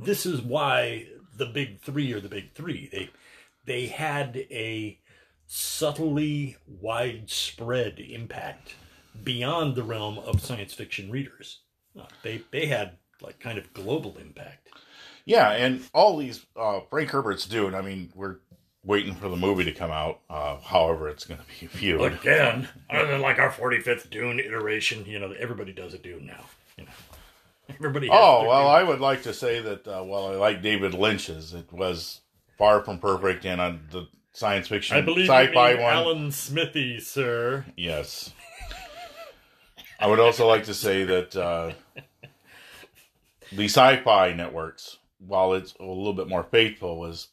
[0.03, 2.89] this is why the big three are the big three.
[2.91, 3.09] They
[3.65, 4.99] they had a
[5.47, 8.75] subtly widespread impact
[9.23, 11.59] beyond the realm of science fiction readers.
[11.99, 14.69] Uh, they they had like kind of global impact.
[15.25, 17.73] yeah, and all these uh, Frank Herbert's doing.
[17.73, 18.37] I mean, we're
[18.83, 20.19] waiting for the movie to come out.
[20.29, 22.01] Uh, however, it's going to be viewed.
[22.13, 26.45] Again, other than like our 45th Dune iteration, you know, everybody does a Dune now.
[26.77, 26.91] You know,
[27.69, 28.09] everybody.
[28.11, 31.71] Oh well, I would like to say that uh, while I like David Lynch's, it
[31.71, 32.21] was
[32.57, 36.31] far from perfect, and on the science fiction, I believe sci-fi you mean one, Alan
[36.31, 37.65] Smithee, sir.
[37.75, 38.33] Yes.
[39.99, 41.71] I would also like to say that uh,
[43.51, 47.29] the sci-fi networks, while it's a little bit more faithful, was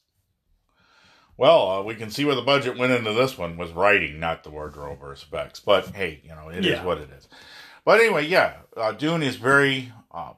[1.36, 4.44] well, uh, we can see where the budget went into this one was writing, not
[4.44, 5.58] the wardrobe or specs.
[5.58, 6.84] But hey, you know, it is Yeah.
[6.84, 7.26] what it is.
[7.84, 10.32] But anyway, yeah, uh, Dune is very, uh,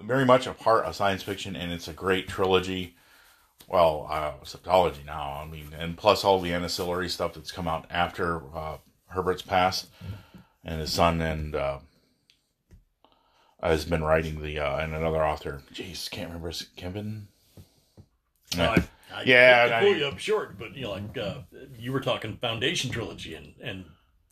[0.00, 2.96] very much a part of science fiction, and it's a great trilogy.
[3.68, 5.42] Well, uh, septology now.
[5.42, 9.88] I mean, and plus all the ancillary stuff that's come out after uh, Herbert's passed,
[10.64, 11.78] and his son and uh,
[13.62, 15.62] has been writing the uh, and another author.
[15.72, 17.28] Jeez, can't remember Kevin.
[18.56, 21.38] No, I, I, Yeah, I, pull I- you up short, but you know, like uh,
[21.76, 23.84] you were talking Foundation trilogy, and and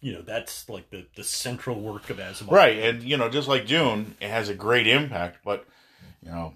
[0.04, 2.50] you know that's like the the central work of Asimov.
[2.50, 5.38] Right, and you know, just like Dune, it has a great impact.
[5.42, 5.66] But
[6.22, 6.52] you know,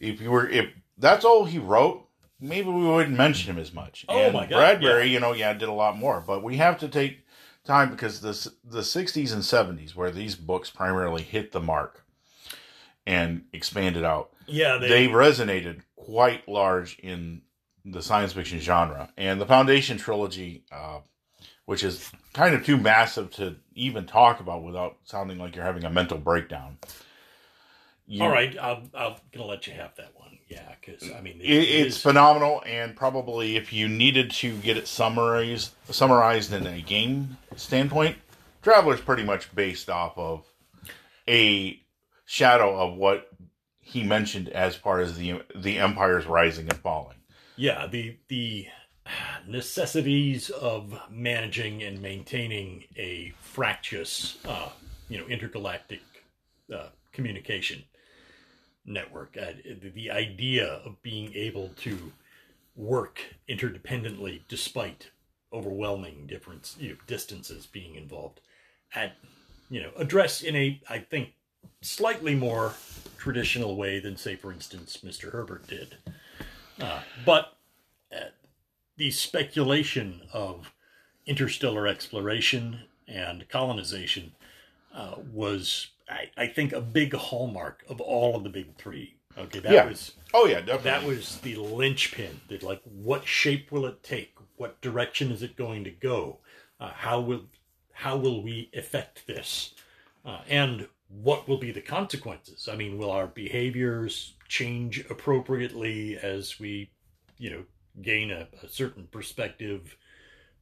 [0.00, 2.06] if you were if that's all he wrote,
[2.40, 4.06] maybe we wouldn't mention him as much.
[4.08, 6.22] Oh, and my God, Bradbury, you know, yeah, did a lot more.
[6.24, 7.26] But we have to take
[7.64, 12.04] time because the the '60s and '70s, where these books primarily hit the mark,
[13.04, 14.30] and expanded out.
[14.46, 17.42] Yeah, they, They resonated quite large in
[17.84, 21.00] the science fiction genre, and the Foundation trilogy, uh,
[21.66, 25.84] which is kind of too massive to even talk about without sounding like you're having
[25.84, 26.78] a mental breakdown.
[28.06, 28.56] You- all right.
[28.60, 30.38] I'm, I'm gonna let you have that one.
[30.48, 34.76] Yeah, because I mean, it, it's is- phenomenal and probably if you needed to get
[34.76, 38.16] it summarized summarized in a game standpoint
[38.60, 40.44] traveller's pretty much based off of
[41.28, 41.80] a
[42.26, 43.28] shadow of what
[43.80, 47.16] he mentioned as far as the the empire's rising and falling
[47.56, 48.66] yeah the the
[49.46, 54.68] necessities of managing and maintaining a fractious, uh,
[55.08, 56.00] you know, intergalactic
[56.74, 57.82] uh, communication
[58.84, 59.36] network.
[59.40, 59.52] Uh,
[59.94, 62.12] the, idea of being able to
[62.74, 65.10] work interdependently despite
[65.52, 68.40] overwhelming difference, you know, distances being involved,
[68.94, 69.12] at
[69.70, 71.30] you know, addressed in a I think
[71.80, 72.74] slightly more
[73.18, 75.30] traditional way than, say, for instance, Mr.
[75.30, 75.96] Herbert did.
[76.80, 77.56] Uh, but
[78.96, 80.72] the speculation of
[81.26, 84.32] interstellar exploration and colonization
[84.94, 89.16] uh, was, I, I think, a big hallmark of all of the big three.
[89.38, 89.86] Okay, that Yeah.
[89.86, 92.40] was oh yeah definitely that was the linchpin.
[92.48, 94.34] That like, what shape will it take?
[94.56, 96.38] What direction is it going to go?
[96.78, 97.46] Uh, how will
[97.92, 99.74] how will we affect this?
[100.24, 102.68] Uh, and what will be the consequences?
[102.70, 106.90] I mean, will our behaviors change appropriately as we,
[107.38, 107.64] you know,
[108.00, 109.96] gain a, a certain perspective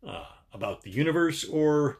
[0.07, 1.99] uh, about the universe, or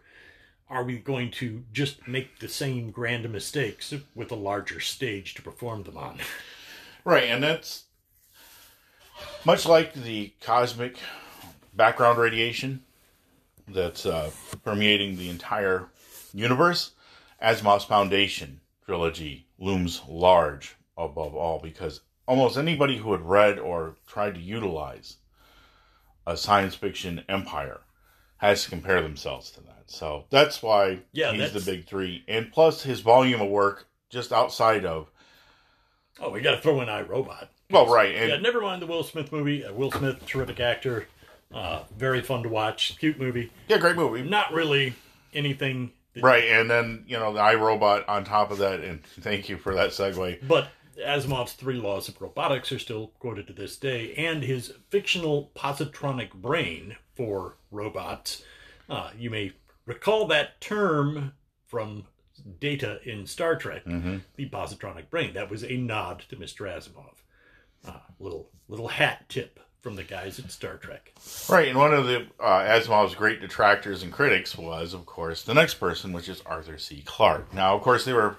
[0.69, 5.43] are we going to just make the same grand mistakes with a larger stage to
[5.43, 6.19] perform them on?
[7.05, 7.85] Right, and that's
[9.45, 10.99] much like the cosmic
[11.75, 12.83] background radiation
[13.67, 14.31] that's uh,
[14.65, 15.89] permeating the entire
[16.35, 16.93] universe.
[17.43, 24.35] Asimov's Foundation trilogy looms large above all because almost anybody who had read or tried
[24.35, 25.17] to utilize
[26.27, 27.81] a science fiction empire
[28.39, 29.83] has to compare themselves to that.
[29.87, 32.25] So that's why Yeah, he's that's- the big three.
[32.29, 35.09] And plus his volume of work just outside of
[36.21, 37.49] Oh, we got to throw in I, Robot.
[37.71, 39.65] well, right, and yeah, never mind the Will Smith movie.
[39.65, 41.07] Uh, Will Smith, terrific actor,
[41.55, 43.51] uh, very fun to watch, cute movie.
[43.69, 44.23] yeah, great movie.
[44.23, 44.95] Not really
[45.33, 49.03] anything, that, Right, and then you know the I, Robot on top of that, and
[49.21, 50.47] thank you for that segue.
[50.47, 55.51] But Asimov's three laws of robotics are still quoted to this day, and his fictional
[55.55, 58.43] positronic brain for robots.
[58.89, 59.53] Uh, you may
[59.87, 61.33] recall that term
[61.67, 62.05] from
[62.59, 65.35] Data in Star Trek, the positronic brain.
[65.35, 66.67] That was a nod to Mr.
[66.67, 67.15] Asimov.
[67.87, 71.13] Uh, little little hat tip from the guys at Star Trek.
[71.49, 75.55] Right, and one of the uh, Asimov's great detractors and critics was, of course, the
[75.55, 77.03] next person, which is Arthur C.
[77.07, 77.55] Clarke.
[77.55, 78.37] Now, of course, they were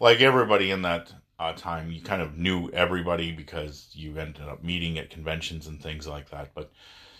[0.00, 1.12] like everybody in that
[1.44, 1.90] uh, time.
[1.90, 6.30] You kind of knew everybody because you ended up meeting at conventions and things like
[6.30, 6.54] that.
[6.54, 6.72] But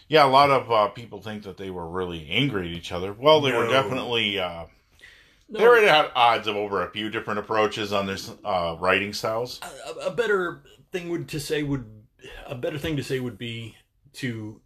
[0.08, 3.12] yeah, a lot of uh, people think that they were really angry at each other.
[3.12, 4.38] Well, they were definitely.
[4.38, 4.66] Uh,
[5.48, 9.12] No, they were at odds of over a few different approaches on their uh, writing
[9.12, 9.60] styles.
[9.86, 11.84] a, a better thing would to say would
[12.46, 13.76] a better thing to say would be
[14.14, 14.60] to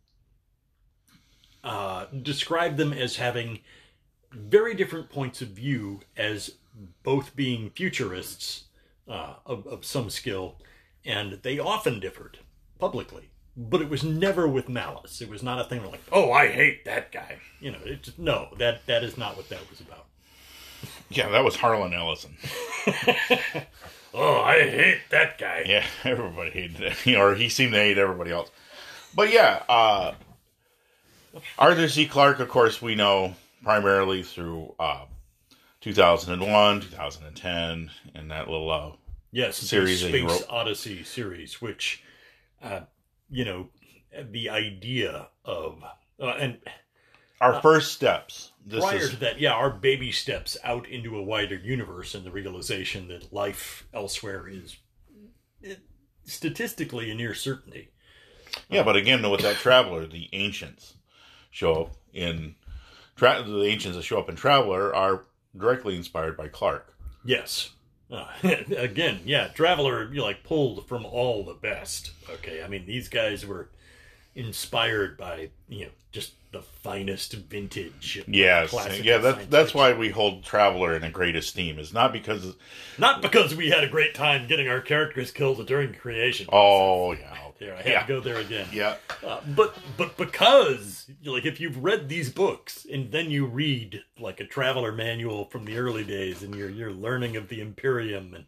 [1.64, 3.60] uh, describe them as having
[4.32, 6.52] very different points of view as
[7.02, 8.67] both being futurists
[9.08, 10.56] uh, of, of some skill
[11.04, 12.38] and they often differed
[12.78, 16.30] publicly but it was never with malice it was not a thing where like oh
[16.32, 19.68] i hate that guy you know it just, no that that is not what that
[19.70, 20.06] was about
[21.10, 22.36] Yeah, that was Harlan Ellison.
[24.14, 28.30] oh i hate that guy Yeah, everybody hated him, or he seemed to hate everybody
[28.30, 28.50] else.
[29.14, 30.14] But yeah, uh,
[31.58, 32.06] Arthur C.
[32.06, 35.04] Clarke, of course, we know primarily through uh,
[35.80, 38.70] 2001, 2010, and that little.
[38.70, 38.92] Uh,
[39.30, 40.42] Yes, series the Space.
[40.48, 42.02] Odyssey series, which,
[42.62, 42.80] uh,
[43.28, 43.68] you know,
[44.30, 45.82] the idea of
[46.18, 46.58] uh, and
[47.40, 48.52] our first steps.
[48.64, 52.24] This prior is to that, yeah, our baby steps out into a wider universe and
[52.24, 54.76] the realization that life elsewhere is
[55.62, 55.80] it,
[56.24, 57.90] statistically a near certainty.
[58.70, 60.94] yeah, but again, with that traveller, the ancients
[61.50, 62.54] show up in
[63.16, 65.24] tra- the ancients that show up in Traveller are
[65.56, 66.94] directly inspired by Clarke.
[67.24, 67.70] Yes.
[68.10, 68.26] Uh,
[68.76, 72.12] again, yeah, Traveller, you like pulled from all the best.
[72.30, 73.68] Okay, I mean these guys were
[74.34, 78.24] inspired by you know just the finest vintage.
[78.26, 81.78] Yes, classical yeah, that's that's why we hold Traveller in a great esteem.
[81.78, 82.54] Is not because
[82.96, 86.46] Not because we had a great time getting our characters killed during creation.
[86.50, 88.66] oh yeah There, I had yeah to go there again.
[88.72, 94.02] yeah Uh, but but because like if you've read these books and then you read
[94.18, 98.34] like a traveller manual from the early days and you're you're learning of the Imperium
[98.34, 98.44] and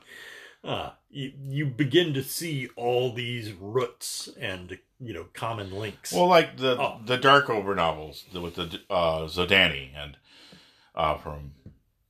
[0.62, 6.12] uh, you, you begin to see all these roots and you know common links.
[6.12, 7.00] Well, like the Oh.
[7.04, 10.16] the Darkover novels with the uh, Zhodani and
[10.94, 11.52] uh, from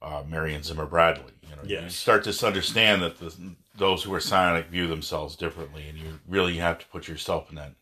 [0.02, 1.32] uh, Marion Zimmer Bradley.
[1.62, 3.34] Know, you start to understand that the,
[3.76, 7.56] those who are psionic view themselves differently, and you really have to put yourself in
[7.56, 7.74] that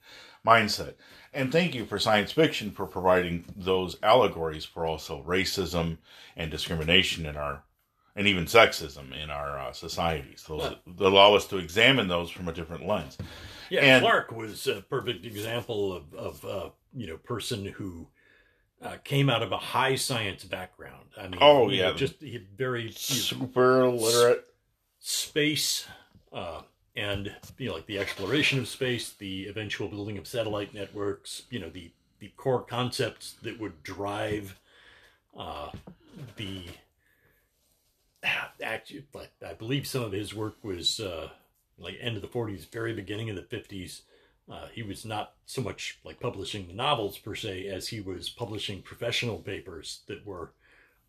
[0.47, 0.95] mindset.
[1.35, 5.99] And thank you for science fiction for providing those allegories for also racism
[6.37, 7.62] and discrimination in our,
[8.17, 10.45] and even sexism in our uh, societies.
[10.49, 13.19] Those that allow us to examine those from a different lens.
[13.71, 18.09] Yeah, And- Clarke was a perfect example of, of uh, you know, person who
[18.83, 21.07] uh, came out of a high science background.
[21.17, 21.93] I mean, Oh, know, yeah.
[21.93, 24.47] just very you know, Super literate.
[25.01, 25.87] space
[26.33, 26.62] uh,
[26.97, 31.43] and you know, like the exploration of space, the eventual building of satellite networks.
[31.51, 34.59] You know, the the core concepts that would drive
[35.37, 35.71] uh,
[36.37, 36.64] the.
[38.62, 41.31] Actually, like I believe some of his work was uh,
[41.79, 44.01] like end of the 40s, very beginning of the 50s.
[44.51, 48.29] Uh, he was not so much like publishing the novels per se as he was
[48.31, 50.53] publishing professional papers that were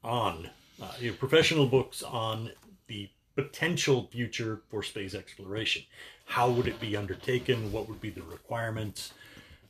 [0.03, 0.49] on
[0.81, 2.51] uh, you know, professional books on
[2.87, 5.83] the potential future for space exploration.
[6.25, 7.71] How would it be undertaken?
[7.71, 9.13] What would be the requirements?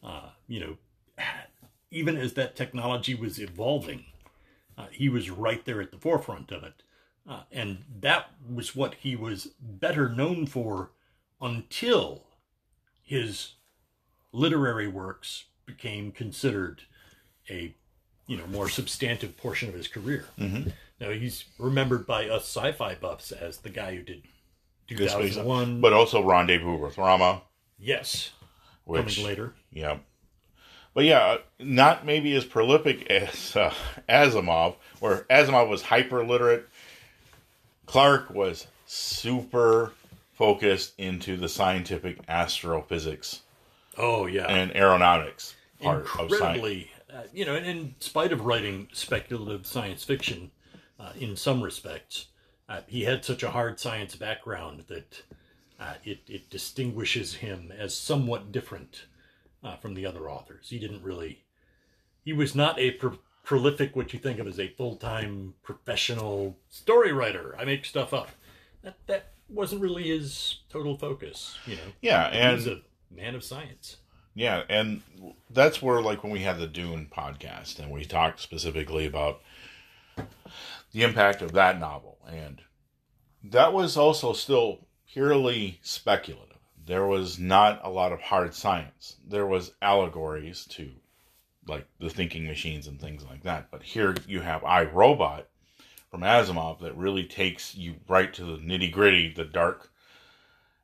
[0.03, 0.77] Uh, you know,
[1.91, 4.05] even as that technology was evolving,
[4.77, 6.82] uh, he was right there at the forefront of it.
[7.27, 10.91] Uh, and that was what he was better known for
[11.39, 12.23] until
[13.03, 13.53] his
[14.31, 16.81] literary works became considered
[17.49, 17.73] a
[18.27, 20.25] you know more substantive portion of his career.
[20.37, 20.71] Mhm.
[20.99, 24.23] Now he's remembered by us sci-fi buffs as the guy who did
[24.89, 25.81] This space- 2001.
[25.81, 27.41] but also Rendezvous with Rama,
[27.79, 28.31] yes,
[28.85, 29.53] which coming later.
[29.71, 29.99] yeah,
[30.93, 33.73] but yeah, not maybe as prolific as uh,
[34.09, 36.67] Asimov, where Asimov was hyper literate.
[37.85, 39.93] Clarke was super
[40.33, 43.41] focused into the scientific astrophysics
[43.99, 46.31] Oh yeah, and aeronautics part of science.
[46.33, 50.51] incredibly, uh, you know, in spite of writing speculative science fiction,
[50.99, 52.27] uh, in some respects,
[52.67, 55.21] uh, he had such a hard science background that
[55.79, 59.05] uh, it it distinguishes him as somewhat different
[59.63, 60.69] uh, from the other authors.
[60.69, 61.43] He didn't really,
[62.23, 66.57] he was not a pro- prolific what you think of as a full time professional
[66.69, 67.55] story writer.
[67.59, 68.29] I make stuff up.
[68.81, 71.57] That that wasn't really his total focus.
[71.65, 73.97] You know, Yeah, and man of science.
[74.35, 75.01] Yeah, and
[75.49, 79.41] that's where like when we had the Dune podcast and we talked specifically about
[80.91, 82.61] the impact of that novel and
[83.43, 86.57] that was also still purely speculative.
[86.85, 89.17] There was not a lot of hard science.
[89.27, 90.89] There was allegories to
[91.67, 93.69] like the thinking machines and things like that.
[93.71, 95.47] But here you have I Robot
[96.09, 99.91] from Asimov that really takes you right to the nitty gritty, the dark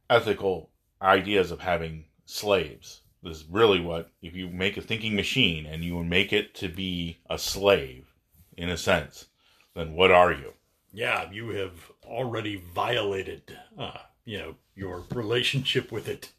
[0.10, 0.70] ethical
[1.02, 3.02] ideas of having slaves.
[3.24, 6.70] This is really what if you make a thinking machine and you make it to
[6.70, 8.14] be a slave,
[8.56, 9.26] in a sense,
[9.74, 10.54] then what are you?
[10.96, 16.32] yeah, you have already violated, uh, you know, your relationship with it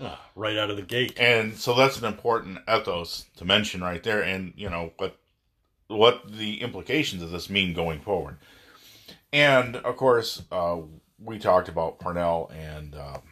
[0.00, 1.12] uh, right out of the gate.
[1.20, 5.16] And so that's an important ethos to mention right there, and you know what
[5.88, 8.38] what the implications of this mean going forward.
[9.30, 10.78] And of course, uh,
[11.22, 13.22] we talked about Pournelle and um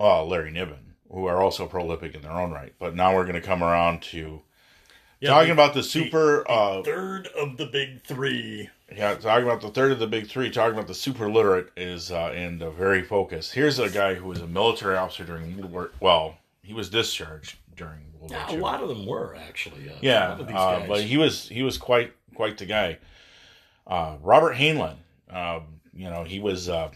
[0.00, 2.74] uh, Larry Niven, who are also prolific in their own right.
[2.78, 4.42] But now we're going to come around to
[5.20, 6.44] Yeah, talking the- about the super.
[6.50, 8.70] uh, third of the big three.
[8.94, 12.10] Yeah, talking about the third of the big three, talking about the super literate is
[12.12, 13.50] uh, and uh, very focus.
[13.52, 15.90] Here's a guy who was a military officer during World War.
[16.00, 19.88] Well, he was discharged during World Yeah, War a lot of them were actually.
[19.88, 22.66] Uh, a yeah, lot of these uh, but he was he was quite quite the
[22.66, 22.98] guy.
[23.86, 24.96] Uh, Robert Heinlein,
[25.30, 26.90] um, you know, he was uh,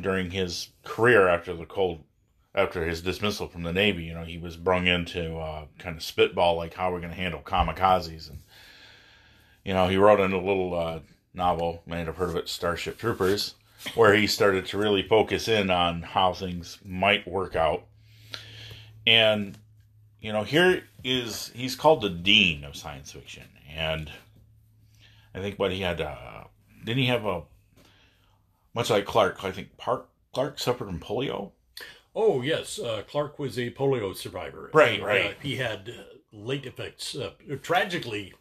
[0.00, 2.02] during his career after the cold
[2.54, 6.02] after his dismissal from the Navy, you know, he was brung into uh, kind of
[6.02, 8.40] spitball like how we're going to handle kamikazes, and
[9.64, 11.00] you know, he wrote in a little uh,
[11.32, 13.54] novel, may have heard of it, Starship Troopers,
[13.94, 17.84] where he started to really focus in on how things might work out,
[19.06, 19.58] and
[20.20, 23.44] you know, here is he's called the dean of science fiction,
[23.74, 24.10] and
[25.34, 26.44] I think what he had, uh,
[26.84, 27.42] didn't he have a
[28.74, 29.42] much like Clarke?
[29.44, 31.52] I think Park Clarke suffered from polio.
[32.14, 34.70] Oh yes, uh, Clarke was a polio survivor.
[34.72, 35.30] Right, And, right.
[35.30, 36.02] Uh, he had uh,
[36.32, 37.30] late effects, uh,
[37.62, 38.34] tragically,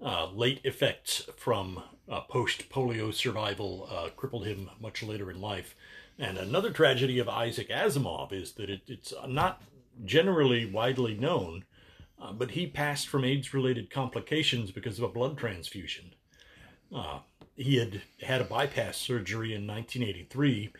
[0.00, 5.74] uh, late effects from uh, post polio survival uh, crippled him much later in life.
[6.18, 9.62] And another tragedy of Isaac Asimov is that it, it's not
[10.04, 11.64] generally widely known,
[12.20, 16.14] uh, but he passed from AIDS-related complications because of a blood transfusion.
[16.94, 17.20] Uh,
[17.56, 20.72] he had had a bypass surgery in 1983,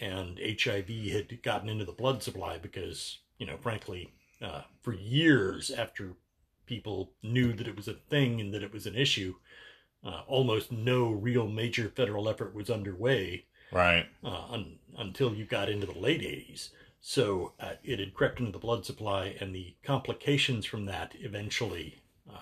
[0.00, 5.70] and HIV had gotten into the blood supply because, you know, frankly, uh, for years
[5.70, 6.14] after
[6.66, 9.34] people knew that it was a thing and that it was an issue,
[10.04, 14.06] uh, almost no real major federal effort was underway Right.
[14.24, 16.70] uh, un, until you got into the late 80s.
[17.00, 22.02] So uh, it had crept into the blood supply, and the complications from that eventually
[22.28, 22.38] uh,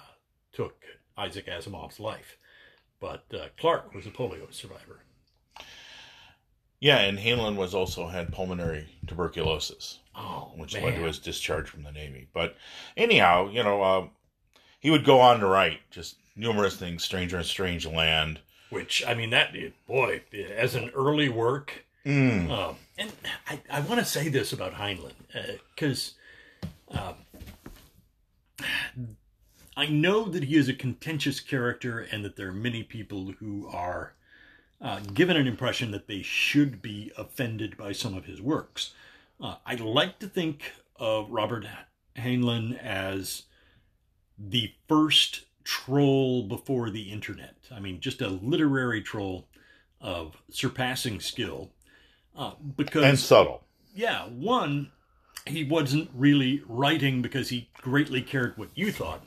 [0.53, 0.83] took
[1.17, 2.37] Isaac Asimov's life.
[3.01, 5.01] But uh, Clarke was a polio survivor.
[6.81, 10.85] Yeah, and Heinlein was also had pulmonary tuberculosis, Oh, which man.
[10.85, 12.29] led to his discharge from the Navy.
[12.33, 12.57] But
[12.97, 14.07] anyhow, you know, uh,
[14.79, 19.15] he would go on to write just numerous things: "Stranger in Strange Land." Which, I
[19.15, 19.55] mean, that,
[19.87, 20.23] boy,
[20.57, 22.51] as an early work, Mm.
[22.51, 23.11] Um, and
[23.49, 25.11] I, I want to say this about Heinlein
[25.75, 26.15] because
[26.93, 27.15] um,
[29.77, 33.67] I know that he is a contentious character and that there are many people who
[33.73, 34.13] are
[34.81, 38.93] uh, given an impression that they should be offended by some of his works.
[39.41, 41.67] Uh, I like to think of Robert
[42.17, 43.45] Heinlein as
[44.39, 47.57] the first troll before the internet.
[47.73, 49.49] I mean, just a literary troll
[50.01, 51.71] of surpassing skill.
[52.37, 53.65] Uh, because and subtle.
[53.95, 54.93] yeah, one,
[55.47, 59.27] he wasn't really writing because he greatly cared what you thought.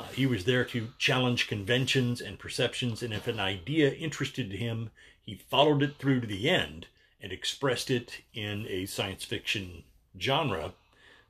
[0.00, 4.90] Uh, he was there to challenge conventions and perceptions, and if an idea interested him,
[5.20, 6.86] he followed it through to the end
[7.20, 9.84] and expressed it in a science fiction
[10.18, 10.72] genre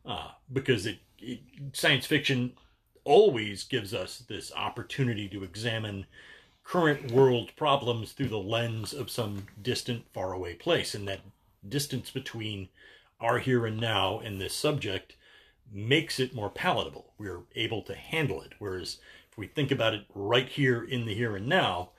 [0.07, 1.41] uh, because it, it,
[1.73, 2.53] science fiction
[3.03, 6.07] always gives us this opportunity to examine
[6.63, 10.95] current world problems through the lens of some distant, faraway place.
[10.95, 11.21] And that
[11.69, 12.69] distance between
[13.21, 15.17] our here and now and this subject
[15.73, 17.13] makes it more palatable.
[17.19, 18.53] We're able to handle it.
[18.59, 18.99] Whereas
[19.31, 21.91] if we think about it right here in the here and now,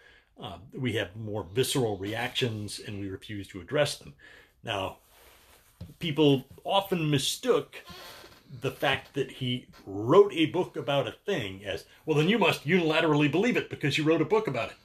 [0.42, 4.14] uh, we have more visceral reactions and we refuse to address them.
[4.64, 4.98] Now,
[6.00, 7.84] people often mistook
[8.62, 12.66] the fact that he wrote a book about a thing as well then you must
[12.68, 14.76] unilaterally believe it because you wrote a book about it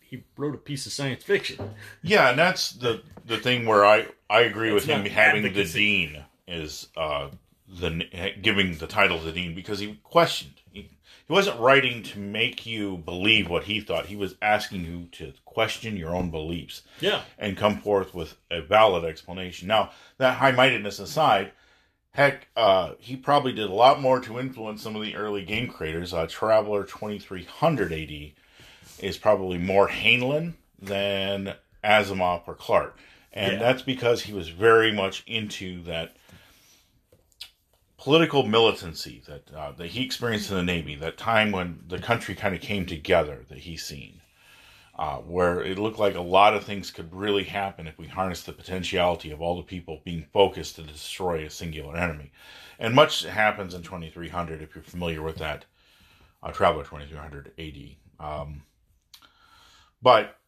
[0.00, 4.06] he wrote a piece of science fiction Yeah, and that's the the thing where I
[4.30, 7.28] I agree It's with him having the dean is uh
[7.68, 10.54] the giving the title to dean because he questioned.
[10.72, 10.82] He,
[11.26, 14.06] he wasn't writing to make you believe what he thought.
[14.06, 18.60] He was asking you to question your own beliefs yeah and come forth with a
[18.60, 19.66] valid explanation.
[19.68, 21.50] Now, that high mindedness aside,
[22.12, 25.68] heck, uh, he probably did a lot more to influence some of the early game
[25.68, 26.14] creators.
[26.14, 28.32] Uh, Traveller 2300 AD
[29.04, 32.98] is probably more Heinlein than Asimov or Clarke.
[33.32, 33.58] And Yeah.
[33.58, 36.16] that's because he was very much into that
[38.06, 42.36] political militancy that uh, that he experienced in the Navy, that time when the country
[42.36, 44.20] kind of came together that he's seen
[44.96, 48.44] uh, where it looked like a lot of things could really happen if we harness
[48.44, 52.30] the potentiality of all the people being focused to destroy a singular enemy.
[52.78, 55.64] And much happens in 2300 if you're familiar with that
[56.44, 58.24] uh, Traveller 2300 AD.
[58.24, 58.62] Um,
[60.00, 60.38] but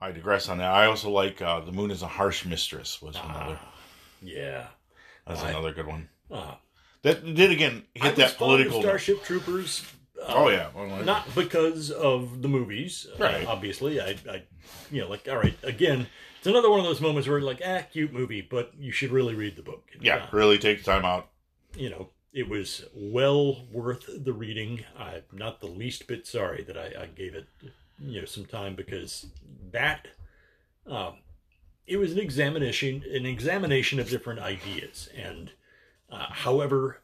[0.00, 0.72] I digress on that.
[0.72, 3.58] I also like uh, The Moon is a Harsh Mistress was another
[4.20, 4.66] yeah
[5.28, 6.08] that's I- another good one.
[6.30, 6.56] uh,
[7.04, 8.80] That did again hit that political.
[8.80, 9.84] starship troopers
[10.20, 13.46] uh, Oh yeah, Well, not because of the movies uh, Right.
[13.46, 14.42] obviously I, I
[14.90, 16.06] you know like all right again
[16.38, 19.34] it's another one of those moments where like ah cute movie but you should really
[19.34, 21.28] read the book yeah, Uh, really take time out.
[21.76, 24.84] you know, it was well worth the reading.
[24.98, 27.46] I'm not the least bit sorry that I, I gave it,
[28.00, 29.26] you know, some time because
[29.70, 30.08] that,
[30.86, 31.18] um,
[31.86, 35.52] it was an examination, an examination of different ideas, and
[36.10, 37.00] uh, however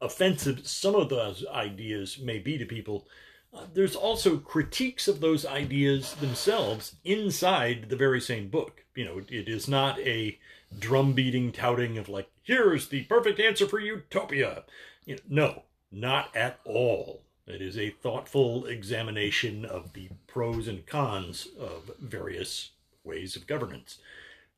[0.00, 3.06] offensive some of those ideas may be to people,
[3.54, 8.84] uh, there's also critiques of those ideas themselves inside the very same book.
[8.94, 10.38] You know, it is not a
[10.78, 14.64] drum beating touting of like, here's the perfect answer for utopia.
[15.04, 17.22] You know, no, not at all.
[17.46, 22.70] It is a thoughtful examination of the pros and cons of various
[23.04, 23.98] ways of governance,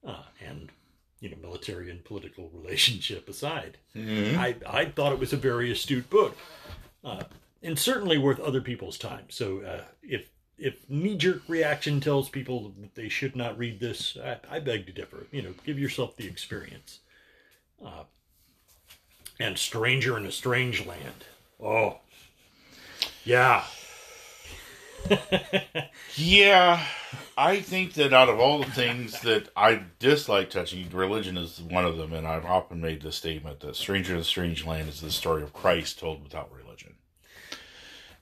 [0.06, 0.70] uh, and
[1.24, 3.78] you know, military and political relationship aside.
[3.96, 4.36] Mhm.
[4.36, 6.36] I, I thought it was a very astute book,
[7.02, 7.22] uh,
[7.62, 9.24] and certainly worth other people's time.
[9.30, 14.18] So uh, if if knee jerk reaction tells people that they should not read this,
[14.22, 15.26] I, I beg to differ.
[15.32, 17.00] You know, give yourself the experience.
[17.82, 18.04] Uh,
[19.40, 21.24] and Stranger in a Strange Land.
[21.60, 21.96] Oh,
[23.24, 23.64] yeah.
[26.16, 26.84] Yeah,
[27.36, 31.84] I think that out of all the things that I dislike touching, religion is one
[31.84, 35.00] of them, and I've often made the statement that "Stranger in a Strange Land" is
[35.00, 36.94] the story of Christ told without religion.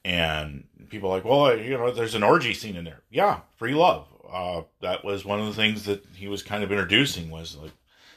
[0.05, 3.03] And people are like, well, you know, there's an orgy scene in there.
[3.11, 4.07] Yeah, free love.
[4.29, 7.73] Uh, that was one of the things that he was kind of introducing was like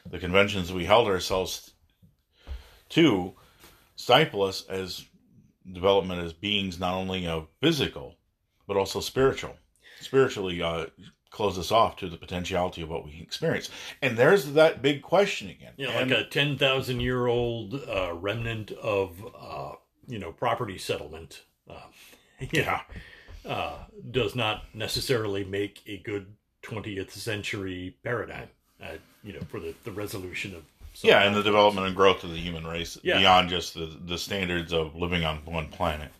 [0.09, 1.74] the conventions we held ourselves
[2.89, 3.34] to
[3.95, 5.05] stifle us as
[5.70, 8.16] development as beings not only of physical
[8.68, 9.55] but also spiritual.
[10.01, 10.86] Spiritually, uh,
[11.32, 13.70] close us off to the potentiality of what we experience.
[14.01, 15.74] And there's that big question again.
[15.78, 19.74] Know, And- like a 10,000 year old uh, remnant of, uh,
[20.07, 21.41] you know, property settlement.
[21.70, 21.76] Uh,
[22.51, 22.82] yeah.
[23.45, 23.78] Uh,
[24.11, 26.26] does not necessarily make a good
[26.63, 28.47] 20th century paradigm,
[28.82, 28.93] uh,
[29.24, 30.63] you know, for the, the resolution of.
[30.93, 33.20] some yeah, and the development and growth of the human race Yeah.
[33.20, 36.11] beyond just the, the standards of living on one planet.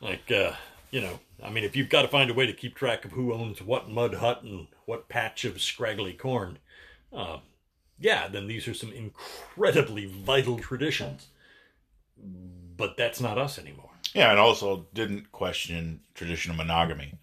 [0.00, 0.52] Like, uh,
[0.90, 3.12] you know, I mean, if you've got to find a way to keep track of
[3.12, 6.58] who owns what mud hut and what patch of scraggly corn,
[7.12, 7.38] uh,
[7.98, 11.28] yeah, then these are some incredibly vital traditions.
[12.76, 13.90] But that's not us anymore.
[14.14, 17.14] Yeah, and also didn't question traditional monogamy.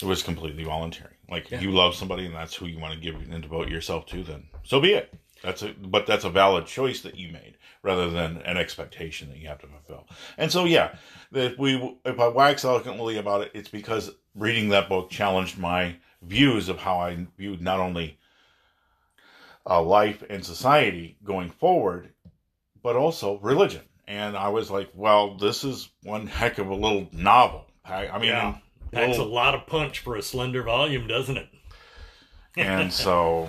[0.00, 1.14] It was completely voluntary.
[1.28, 1.60] Like Yeah.
[1.60, 4.44] you love somebody and that's who you want to give and devote yourself to, then
[4.64, 5.12] so be it.
[5.42, 9.38] That's a but that's a valid choice that you made rather than an expectation that
[9.38, 10.06] you have to fulfill.
[10.36, 10.96] And so yeah,
[11.32, 15.96] if we if I wax eloquently about it, it's because reading that book challenged my
[16.22, 18.18] views of how I viewed not only
[19.68, 22.12] uh, life and society going forward,
[22.82, 23.82] but also religion.
[24.06, 27.66] And I was like, well, this is one heck of a little novel.
[27.84, 28.56] I, I mean, Yeah.
[28.92, 31.48] Packs a lot of punch for a slender volume, doesn't it?
[32.56, 33.48] and so,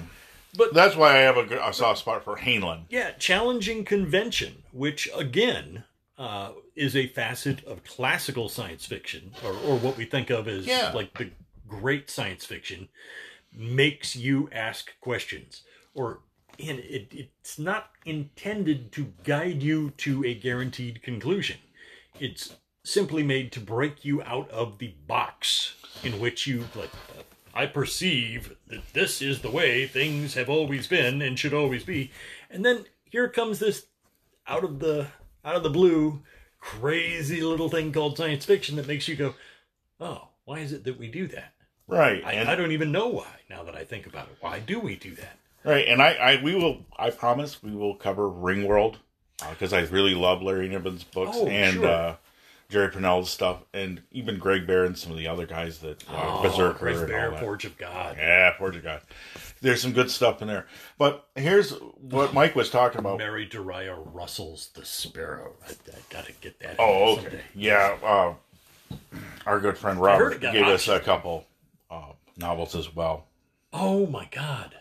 [0.57, 2.83] But- that's why I have a, a soft spot for Heinlein.
[2.89, 5.83] Yeah, challenging convention, which again
[6.17, 10.65] uh, is a facet of classical science fiction, or, or what we think of as
[10.67, 10.91] Yeah.
[10.93, 11.31] like the
[11.67, 12.89] great science fiction,
[13.53, 16.19] makes you ask questions, or
[16.59, 21.57] and it, it's not intended to guide you to a guaranteed conclusion.
[22.19, 26.89] It's simply made to break you out of the box in which you like.
[27.53, 31.83] Uh, I perceive that this is the way things have always been and should always
[31.83, 32.11] be,
[32.49, 33.85] and then here comes this
[34.47, 35.07] out of the
[35.43, 36.21] out of the blue
[36.59, 39.35] crazy little thing called science fiction that makes you go,
[39.99, 41.53] "Oh, why is it that we do that?"
[41.87, 42.23] Right.
[42.25, 43.27] I, and, I don't even know why.
[43.49, 45.37] Now that I think about it, why do we do that?
[45.63, 45.85] right.
[45.87, 48.95] And I, I, we will, I promise we will cover Ringworld
[49.49, 51.85] because I really love Larry Niven's books Oh, and, sure.
[51.85, 52.15] uh,
[52.71, 56.41] Jerry Pournelle's stuff and even Greg Bear and some of the other guys that, uh,
[56.41, 57.39] Berserker Chris and Bear, all that.
[57.41, 58.15] Forge of God.
[58.17, 59.01] Yeah, Forge of God.
[59.59, 60.65] There's some good stuff in there.
[60.97, 63.17] But here's what Mike was talking about.
[63.17, 65.53] Mary Doria Russell's The Sparrow.
[65.67, 66.77] I, I gotta get that.
[66.79, 67.21] Oh, okay.
[67.23, 67.41] someday.
[67.55, 68.33] Yeah, uh,
[69.45, 71.45] our good friend Robert gave us a couple
[71.89, 73.27] uh, novels as well.
[73.73, 74.75] Oh my God.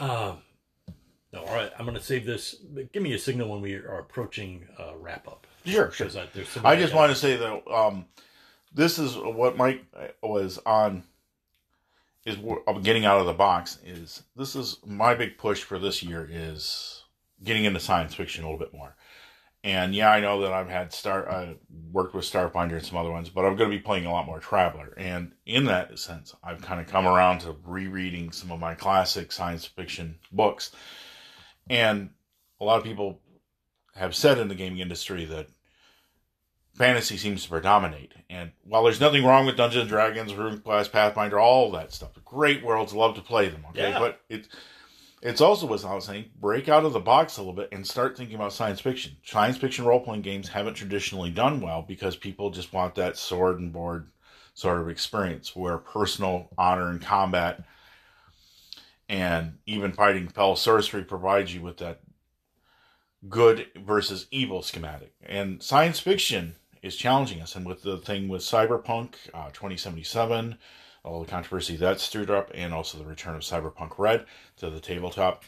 [0.00, 0.38] Um,
[1.32, 1.70] no, all right.
[1.78, 2.56] I'm gonna save this.
[2.92, 5.46] Give me a signal when we are approaching uh, wrap up.
[5.72, 6.06] Sure, sure.
[6.06, 8.06] Because I, I just want to say that um,
[8.72, 9.84] this is what Mike
[10.22, 11.04] was on.
[12.24, 12.36] Is
[12.82, 13.78] getting out of the box.
[13.86, 17.04] Is this is my big push for this year is
[17.42, 18.96] getting into science fiction a little bit more.
[19.64, 21.54] And yeah, I know that I've had Star uh,
[21.90, 24.26] worked with Starfinder and some other ones, but I'm going to be playing a lot
[24.26, 24.94] more Traveller.
[24.96, 29.32] And in that sense, I've kind of come around to rereading some of my classic
[29.32, 30.70] science fiction books.
[31.68, 32.10] And
[32.60, 33.20] a lot of people
[33.94, 35.48] have said in the gaming industry that
[36.78, 38.12] fantasy seems to predominate.
[38.30, 42.64] And while there's nothing wrong with Dungeons and Dragons, RuneQuest, Pathfinder, all that stuff, great
[42.64, 43.64] worlds, love to play them.
[43.70, 43.98] Okay, Yeah.
[43.98, 44.48] but it
[45.20, 47.84] it's also what I was saying, break out of the box a little bit and
[47.84, 49.16] start thinking about science fiction.
[49.24, 53.58] Science fiction role playing games haven't traditionally done well because people just want that sword
[53.58, 54.12] and board
[54.54, 57.64] sort of experience where personal honor and combat
[59.08, 62.00] and even fighting fell sorcery provides you with that
[63.28, 65.12] good versus evil schematic.
[65.24, 67.56] And science fiction is challenging us.
[67.56, 70.56] And with the thing with Cyberpunk uh, 2077,
[71.04, 74.26] all the controversy that stirred up, and also the return of Cyberpunk Red
[74.56, 75.42] to the tabletop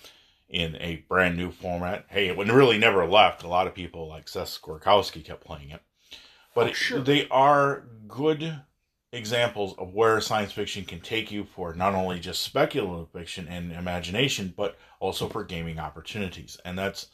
[0.48, 2.06] in a brand new format.
[2.08, 3.42] Hey, it really never left.
[3.42, 5.82] A lot of people, like Seth Skorkowsky, kept playing it.
[6.54, 7.00] But Oh, sure.
[7.00, 8.62] they are good
[9.12, 13.72] examples of where science fiction can take you for not only just speculative fiction and
[13.72, 16.56] imagination, but also for gaming opportunities.
[16.64, 17.06] And that's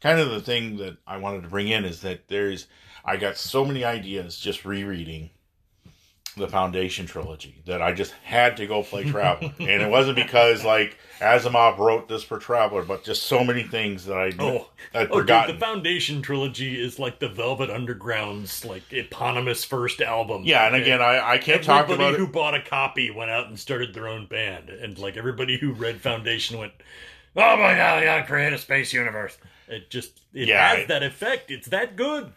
[0.00, 2.66] kind of the thing that I wanted to bring in is that there's
[3.04, 5.30] I got so many ideas just rereading
[6.36, 9.52] the Foundation trilogy that I just had to go play Traveller.
[9.58, 14.06] and it wasn't because like Asimov wrote this for Traveller, but just so many things
[14.06, 18.84] that I Oh, I'd oh, dude, the Foundation trilogy is like the Velvet Underground's like
[18.92, 20.42] eponymous first album.
[20.44, 22.32] yeah, and again, I, I can't talk about everybody who it.
[22.32, 26.00] bought a copy went out and started their own band, and like everybody who read
[26.00, 26.72] Foundation went,
[27.36, 29.36] "Oh my god, I gotta create a space universe."
[29.70, 31.50] It just it Yeah, has it- that effect.
[31.50, 32.32] It's that good.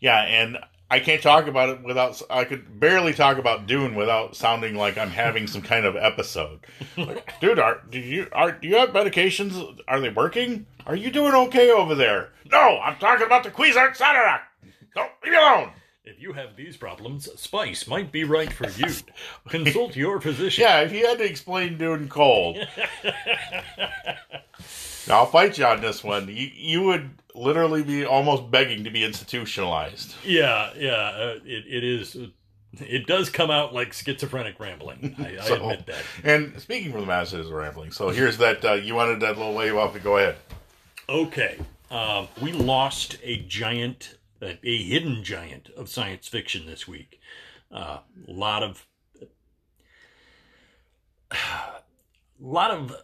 [0.00, 0.58] Yeah, and
[0.90, 2.20] I can't talk about it without.
[2.30, 6.60] I could barely talk about Dune without sounding like I'm having some kind of episode.
[6.96, 9.78] Like, Dude, are do you are do you have medications?
[9.86, 10.66] Are they working?
[10.86, 12.30] Are you doing okay over there?
[12.50, 14.44] No, I'm talking about the Cuisinart Cataract.
[14.94, 15.70] Don't leave me alone.
[16.04, 18.92] If you have these problems, spice might be right for you.
[19.48, 20.62] Consult your physician.
[20.62, 22.58] Yeah, if you had to explain Dune cold,
[25.08, 26.28] I'll fight you on this one.
[26.28, 30.14] You you would literally be almost begging to be institutionalized.
[30.24, 30.90] Yeah, yeah.
[30.90, 32.16] Uh, it, it is.
[32.78, 35.16] It does come out like schizophrenic rambling.
[35.18, 36.02] I, I admit that.
[36.22, 38.64] And speaking from the masses of rambling, so here's that.
[38.64, 40.36] Uh, you wanted that little wave off to go ahead.
[41.08, 41.58] Okay.
[41.90, 47.20] Um, we lost a giant, a, a hidden giant of science fiction this week.
[47.72, 48.86] A lot of,
[51.32, 51.36] a
[52.40, 52.94] lot of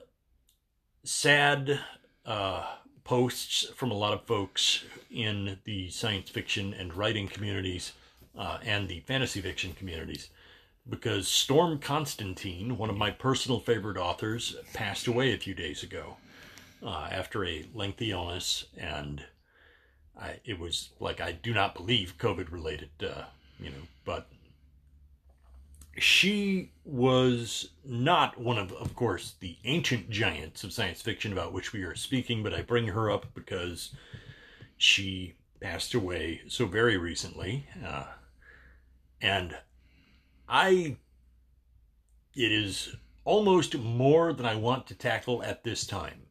[1.06, 1.78] sad
[2.24, 2.66] uh,
[3.04, 7.92] posts from a lot of folks in the science fiction and writing communities
[8.36, 10.30] uh, and the fantasy fiction communities.
[10.88, 16.16] Because Storm Constantine, one of my personal favorite authors, passed away a few days ago
[16.82, 19.24] uh, after a lengthy illness, and
[20.20, 23.24] I, it was like I do not believe COVID related, uh,
[23.58, 24.28] you know, but
[25.98, 31.72] she was not one of, of course, the ancient giants of science fiction about which
[31.72, 33.94] we are speaking, but I bring her up because
[34.76, 38.04] she passed away so very recently, uh,
[39.20, 39.56] and
[40.48, 40.96] I,
[42.34, 46.22] it is almost more than I want to tackle at this time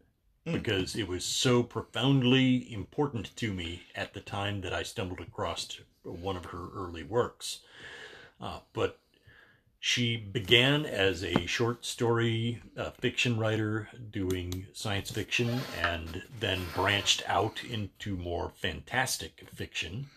[0.46, 5.80] because it was so profoundly important to me at the time that I stumbled across
[6.04, 7.62] one of her early works.
[8.40, 9.00] Uh, but
[9.88, 17.22] she began as a short story uh, fiction writer doing science fiction and then branched
[17.28, 20.08] out into more fantastic fiction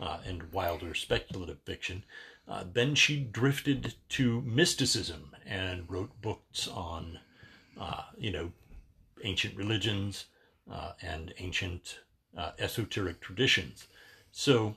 [0.00, 2.02] uh, and wilder speculative fiction.
[2.48, 7.18] Uh, then she drifted to mysticism and wrote books on,
[7.78, 8.50] uh, you know,
[9.22, 10.24] ancient religions
[10.72, 11.98] uh, and ancient
[12.38, 13.86] uh, esoteric traditions.
[14.32, 14.76] So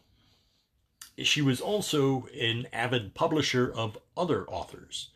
[1.18, 5.10] she was also an avid publisher of other authors.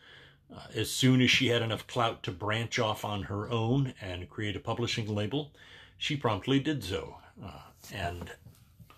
[0.54, 4.30] Uh, as soon as she had enough clout to branch off on her own and
[4.30, 5.52] create a publishing label,
[5.98, 7.18] she promptly did so.
[7.44, 7.62] Uh,
[7.94, 8.32] and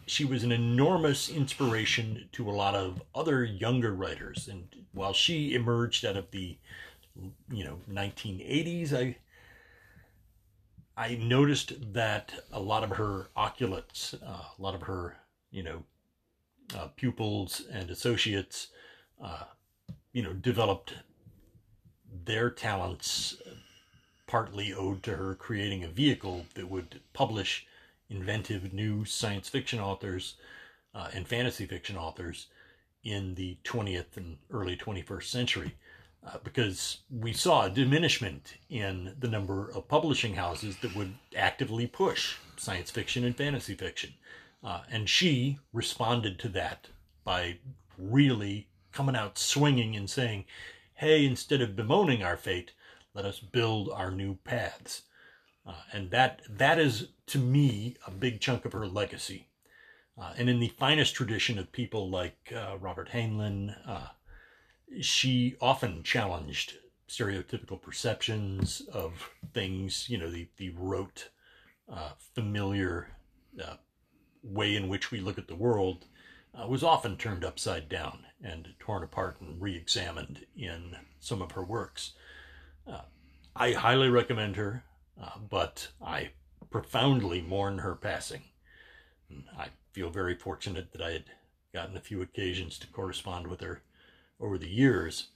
[0.06, 4.48] she was an enormous inspiration to a lot of other younger writers.
[4.48, 6.58] And while she emerged out of the,
[7.52, 9.18] you know, 1980s, I
[10.98, 15.16] I noticed that a lot of her oculates, uh, a lot of her,
[15.50, 15.84] you know,
[16.76, 18.68] uh, pupils and associates,
[19.24, 19.44] uh,
[20.14, 20.94] you know, developed
[22.26, 23.38] their talents
[24.28, 27.66] partly owed to her creating a vehicle that would publish
[28.10, 30.36] inventive new science fiction authors
[30.94, 32.48] uh, and fantasy fiction authors
[33.04, 35.76] in the 20th and early 21st century.
[36.26, 41.88] Uh, because we saw a diminishment in the number of publishing houses that would actively
[41.88, 44.14] push science fiction and fantasy fiction.
[44.64, 46.88] Uh, and she responded to that
[47.24, 47.58] by
[47.98, 50.46] really coming out swinging and saying,
[50.96, 52.74] hey, instead of bemoaning our fate,
[53.14, 55.04] let us build our new paths.
[55.66, 59.48] Uh, and that that is, to me, a big chunk of her legacy.
[60.20, 64.08] Uh, and in the finest tradition of people like uh, Robert Heinlein, uh,
[65.00, 71.30] she often challenged stereotypical perceptions of things, you know, the, the rote,
[71.92, 73.08] uh, familiar
[73.64, 73.76] uh,
[74.44, 76.06] way in which we look at the world
[76.54, 81.52] uh, was often turned upside down and torn apart and re examined in some of
[81.52, 82.14] her works.
[82.88, 83.02] Uh,
[83.56, 84.84] I highly recommend her,
[85.22, 86.32] uh, but I
[86.70, 88.44] profoundly mourn her passing.
[89.30, 91.26] And I feel very fortunate that I had
[91.74, 93.82] gotten a few occasions to correspond with her
[94.40, 95.28] over the years,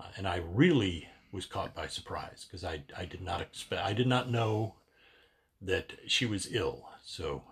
[0.00, 3.92] uh, and I really was caught by surprise because I, I did not expect I
[3.92, 4.76] did not know
[5.60, 6.88] that she was ill.
[7.04, 7.42] So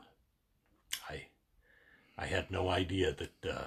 [2.19, 3.65] I had no idea that uh,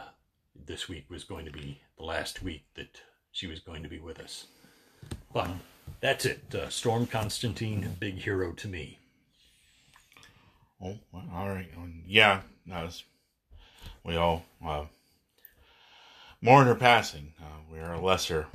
[0.55, 3.99] this week was going to be the last week that she was going to be
[3.99, 4.45] with us.
[5.31, 5.49] But
[6.01, 6.53] that's it.
[6.53, 8.97] Uh, Storm Constantine, big hero to me.
[10.83, 11.69] Oh, all right.
[11.77, 13.03] Um, Yeah, was,
[14.03, 14.85] we all uh,
[16.41, 17.33] mourn her passing.
[17.39, 18.47] Uh, we are lesser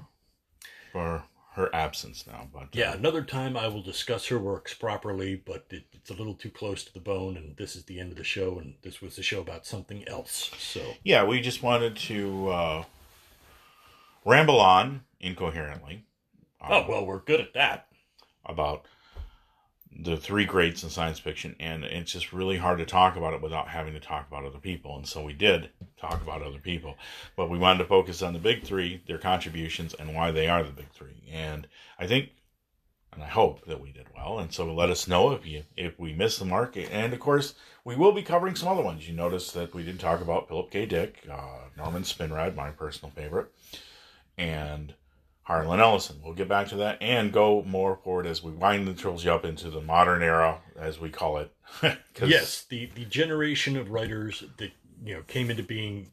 [0.90, 1.24] for
[1.55, 5.67] her absence now, but uh, Yeah, another time I will discuss her works properly, but
[5.71, 8.19] it, it's a little too close to the bone, and this is the end of
[8.19, 10.51] the show, and this was the show about something else.
[10.59, 12.85] So, yeah, we just wanted to uh,
[14.25, 16.05] ramble on incoherently
[16.69, 17.87] oh well, we're good at that.
[18.47, 18.85] about
[19.97, 23.42] the three greats in science fiction, and it's just really hard to talk about it
[23.42, 24.97] without having to talk about other people.
[24.97, 25.70] And so we did
[26.01, 26.97] talk about other people,
[27.36, 30.62] but we wanted to focus on the big three, their contributions, and why they are
[30.62, 31.22] the big three.
[31.30, 31.68] And
[31.99, 32.30] I think,
[33.12, 34.40] and I hope that we did well.
[34.40, 36.76] And so let us know if you if we missed the mark.
[36.76, 39.09] And of course, we will be covering some other ones.
[39.09, 40.86] You notice that we didn't talk about Philip K.
[40.86, 43.53] Dick, uh, Norman Spinrad, my personal favorite,
[44.36, 44.95] and
[45.45, 46.20] Harlan Ellison.
[46.22, 49.45] We'll get back to that and go more forward as we wind the trilogy up
[49.45, 51.53] into the modern era, as we call it.
[52.24, 54.72] yes, the the generation of writers that
[55.05, 56.11] you know came into being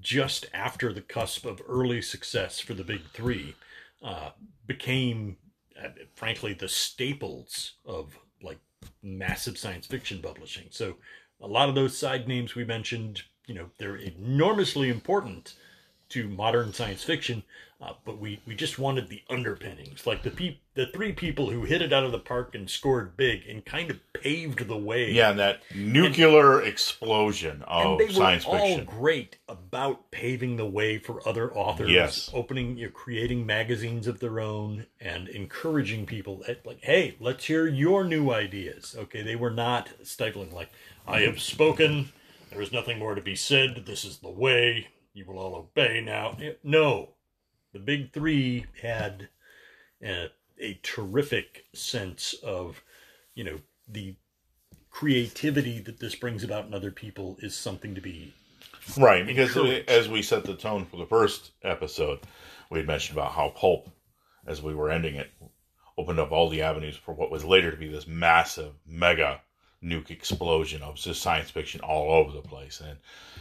[0.00, 3.54] just after the cusp of early success for the big three
[4.02, 4.30] uh,
[4.66, 5.36] became,
[5.82, 8.58] uh, frankly, the staples of like
[9.02, 10.68] massive science fiction publishing.
[10.70, 10.96] So
[11.40, 15.54] a lot of those side names we mentioned, you know, they're enormously important
[16.10, 17.42] to modern science fiction,
[17.80, 21.62] uh, but we, we just wanted the underpinnings, like the peop- the three people who
[21.64, 25.10] hit it out of the park and scored big and kind of paved the way.
[25.10, 28.84] Yeah, and that nuclear explosion and of they were science all fiction.
[28.84, 31.90] great about paving the way for other authors.
[31.90, 32.30] Yes.
[32.34, 36.44] opening, you know, creating magazines of their own and encouraging people.
[36.46, 38.94] At, like, hey, let's hear your new ideas.
[38.98, 40.52] Okay, they were not stifling.
[40.52, 40.70] Like,
[41.06, 42.12] I have spoken.
[42.50, 43.84] There is nothing more to be said.
[43.86, 44.88] This is the way.
[45.20, 46.34] You will all obey now.
[46.40, 47.10] Eh, no,
[47.74, 49.28] the big three had
[50.02, 52.82] a, a terrific sense of,
[53.34, 54.14] you know, the
[54.90, 58.32] creativity that this brings about in other people is something to be
[58.96, 59.90] Right, because eh, encouraged.
[59.90, 62.20] as we set the tone for the first episode,
[62.70, 63.90] we had mentioned about how Pulp,
[64.46, 65.30] as we were ending it,
[65.98, 69.42] opened up all the avenues for what was later to be this massive, mega
[69.82, 72.80] nuke explosion of just science fiction all over the place.
[72.80, 72.98] And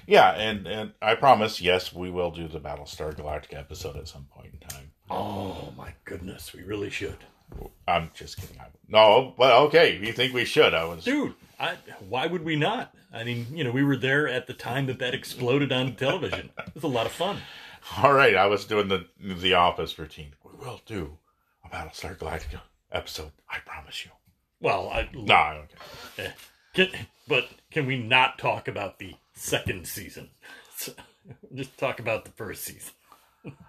[0.08, 4.26] yeah, and, and I promise, yes, we will do the Battlestar Galactica episode at some
[4.26, 4.92] point in time.
[5.10, 7.18] Oh my goodness, we really should,
[7.88, 8.60] I'm just kidding.
[8.60, 11.04] I, no, but okay, you think we should, I was.
[11.04, 11.36] dude.
[11.60, 11.76] I,
[12.08, 12.96] why would we not?
[13.14, 16.52] I mean, you know, we were there at the time that that exploded on television.
[16.58, 17.40] It was a lot of fun.
[17.98, 20.36] All right, I was doing the the office routine.
[20.44, 21.18] We will do
[21.66, 22.62] a Battlestar Galactica
[22.94, 23.32] episode.
[23.50, 24.12] I promise you.
[24.62, 25.64] Well, I, No,
[26.18, 26.28] okay.
[26.28, 26.32] eh,
[26.74, 26.88] can,
[27.28, 30.30] but can we not talk about the second season?
[31.56, 32.92] Just talk about the first season.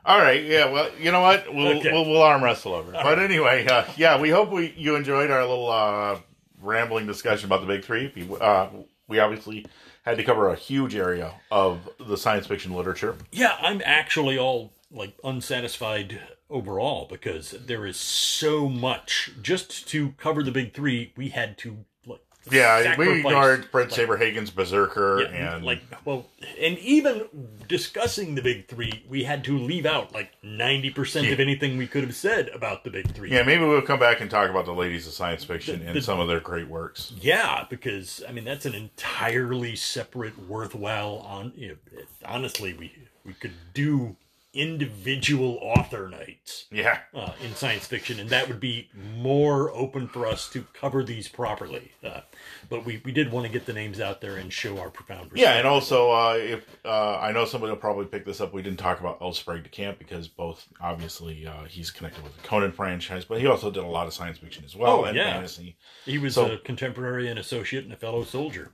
[0.04, 0.70] All right, yeah.
[0.70, 1.52] Well, you know what?
[1.54, 1.92] We'll Okay.
[1.92, 2.90] we'll, we'll arm wrestle over.
[2.92, 3.00] it.
[3.02, 4.20] but anyway, uh, yeah.
[4.20, 6.18] We hope we you enjoyed our little uh,
[6.60, 8.12] rambling discussion about the big three.
[8.40, 8.68] Uh,
[9.06, 9.66] we obviously
[10.04, 13.14] had to cover a huge area of the science fiction literature.
[13.30, 16.20] Yeah, I'm actually all like unsatisfied
[16.50, 21.12] overall because there is so much just to cover the big three.
[21.16, 22.20] We had to like
[22.50, 26.26] Yeah, we ignored Fred like, Saberhagen's Berserker yeah, and like well,
[26.58, 27.26] and even
[27.68, 31.86] discussing the big three, we had to leave out like ninety percent of anything we
[31.86, 33.30] could have said about the big three.
[33.30, 33.42] yeah.
[33.42, 36.02] Maybe we'll come back and talk about the ladies of science fiction The- and the-
[36.02, 37.12] some of their great works.
[37.20, 41.18] Yeah, because I mean that's an entirely separate, worthwhile.
[41.18, 42.92] On you know, honestly, we
[43.24, 44.16] we could do
[44.52, 46.98] individual author nights Yeah.
[47.14, 51.28] uh, in science fiction, and that would be more open for us to cover these
[51.28, 51.92] properly.
[52.04, 52.20] Uh,
[52.68, 55.32] but we, we did want to get the names out there and show our profound
[55.32, 55.40] respect.
[55.40, 58.62] Yeah, and also uh, if uh, I know somebody will probably pick this up, we
[58.62, 59.32] didn't talk about L.
[59.32, 63.46] Sprague de Camp because both obviously uh, he's connected with the Conan franchise, but he
[63.46, 65.32] also did a lot of science fiction as well Oh, and yeah.
[65.34, 65.76] fantasy.
[66.04, 68.72] he was so- a contemporary and associate and a fellow soldier.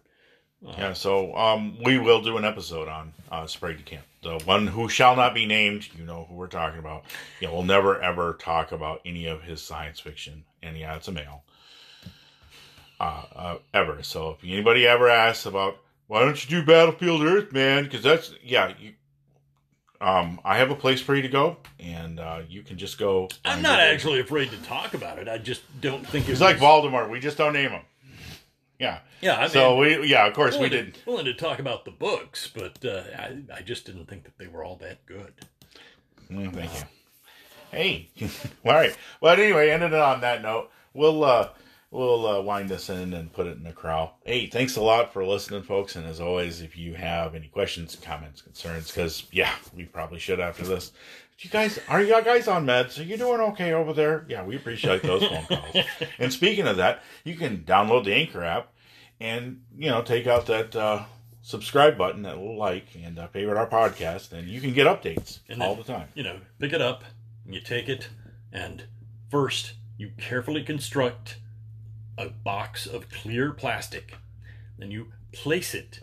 [0.62, 4.66] Yeah, so um, we will do an episode on uh, Sprague de Camp, the one
[4.66, 5.88] who shall not be named.
[5.96, 7.04] You know who we're talking about.
[7.40, 11.12] Yeah, we'll never ever talk about any of his science fiction, and yeah, it's a
[11.12, 11.44] male.
[12.98, 14.02] Uh, uh, ever.
[14.02, 15.76] So if anybody ever asks about
[16.08, 17.84] why don't you do Battlefield Earth, man?
[17.84, 18.92] Because that's yeah, you.
[19.98, 23.28] Um, I have a place for you to go, and uh, you can just go.
[23.44, 25.28] I'm not actually afraid to talk about it.
[25.28, 27.08] I just don't think It's it like Voldemort.
[27.10, 27.82] We just don't name him.
[28.78, 28.98] Yeah.
[29.22, 31.06] Yeah, I mean, so we yeah, of course we willing to- didn't.
[31.06, 34.46] willing to talk about the books, but uh, I, I just didn't think that they
[34.46, 35.32] were all that good.
[36.30, 36.80] Mm, thank you.
[37.70, 38.08] Hey,
[38.64, 38.96] all right.
[39.20, 40.70] Well, anyway, ended it on that note.
[40.94, 41.48] We'll uh,
[41.96, 44.18] we'll uh, wind this in and put it in the corral.
[44.24, 45.96] Hey, thanks a lot for listening, folks.
[45.96, 50.38] And as always, if you have any questions, comments, concerns, because yeah, we probably should
[50.38, 50.92] after this.
[51.38, 52.98] You guys, are you guys on meds?
[52.98, 54.24] Are you doing okay over there?
[54.28, 55.84] Yeah, we appreciate those phone calls.
[56.18, 58.72] And speaking of that, you can download the Anchor app
[59.20, 61.04] and you know take out that uh,
[61.42, 65.40] subscribe button, that little like, and uh, favorite our podcast, and you can get updates
[65.48, 66.08] And then, all the time.
[66.14, 67.04] You know, pick it up,
[67.44, 68.08] and you take it,
[68.52, 68.84] and
[69.30, 71.36] first you carefully construct
[72.18, 74.14] a box of clear plastic.
[74.78, 76.00] Then you place it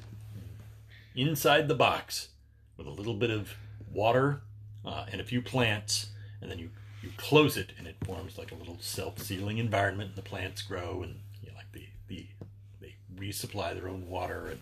[1.16, 2.30] inside the box
[2.78, 3.54] with a little bit of
[3.92, 4.42] water
[4.86, 6.08] uh, and a few plants,
[6.42, 6.70] and then you
[7.02, 11.04] you close it and it forms like a little self-sealing environment and the plants grow
[11.04, 12.26] and you know, like the, the
[12.80, 14.62] they resupply their own water and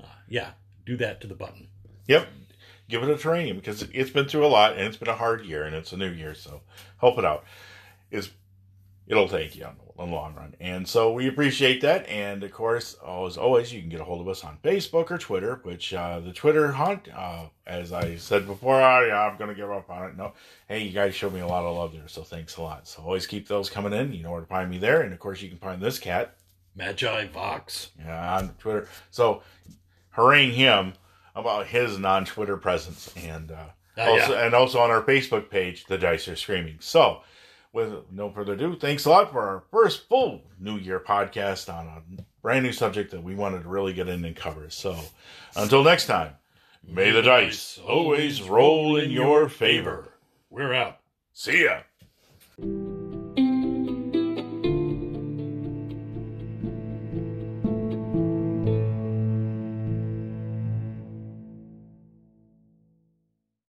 [0.00, 0.50] uh, yeah
[0.84, 1.66] do that to the button
[2.06, 2.28] Yep.
[2.88, 5.44] Give it a training because it's been through a lot and it's been a hard
[5.44, 6.34] year and it's a new year.
[6.34, 6.60] So
[7.00, 7.44] help it out.
[8.10, 8.30] Is
[9.08, 9.66] it'll take you
[10.04, 10.54] in the long run.
[10.60, 12.06] And so we appreciate that.
[12.08, 15.18] And of course, as always, you can get a hold of us on Facebook or
[15.18, 19.50] Twitter, which uh, the Twitter hunt, uh, as I said before, oh, yeah, I'm going
[19.50, 20.16] to give up on it.
[20.16, 20.32] No,
[20.68, 22.08] hey, you guys showed me a lot of love there.
[22.08, 22.86] So thanks a lot.
[22.88, 24.12] So always keep those coming in.
[24.12, 25.02] You know where to find me there.
[25.02, 26.36] And of course, you can find this cat
[26.74, 28.88] magi vox yeah, on Twitter.
[29.10, 29.42] So
[30.10, 30.92] harangue him
[31.34, 33.64] about his non-Twitter presence, and uh,
[33.98, 34.44] Oh, also yeah.
[34.44, 36.76] and also on our Facebook page, the Dice are Screaming.
[36.80, 37.22] So,
[37.76, 41.86] with no further ado, thanks a lot for our first full New Year podcast on
[41.86, 44.70] a brand new subject that we wanted to really get in and cover.
[44.70, 44.98] So,
[45.54, 46.32] until next time,
[46.82, 50.14] may the dice always roll in your favor.
[50.48, 51.00] we're out
[51.34, 52.95] See ya.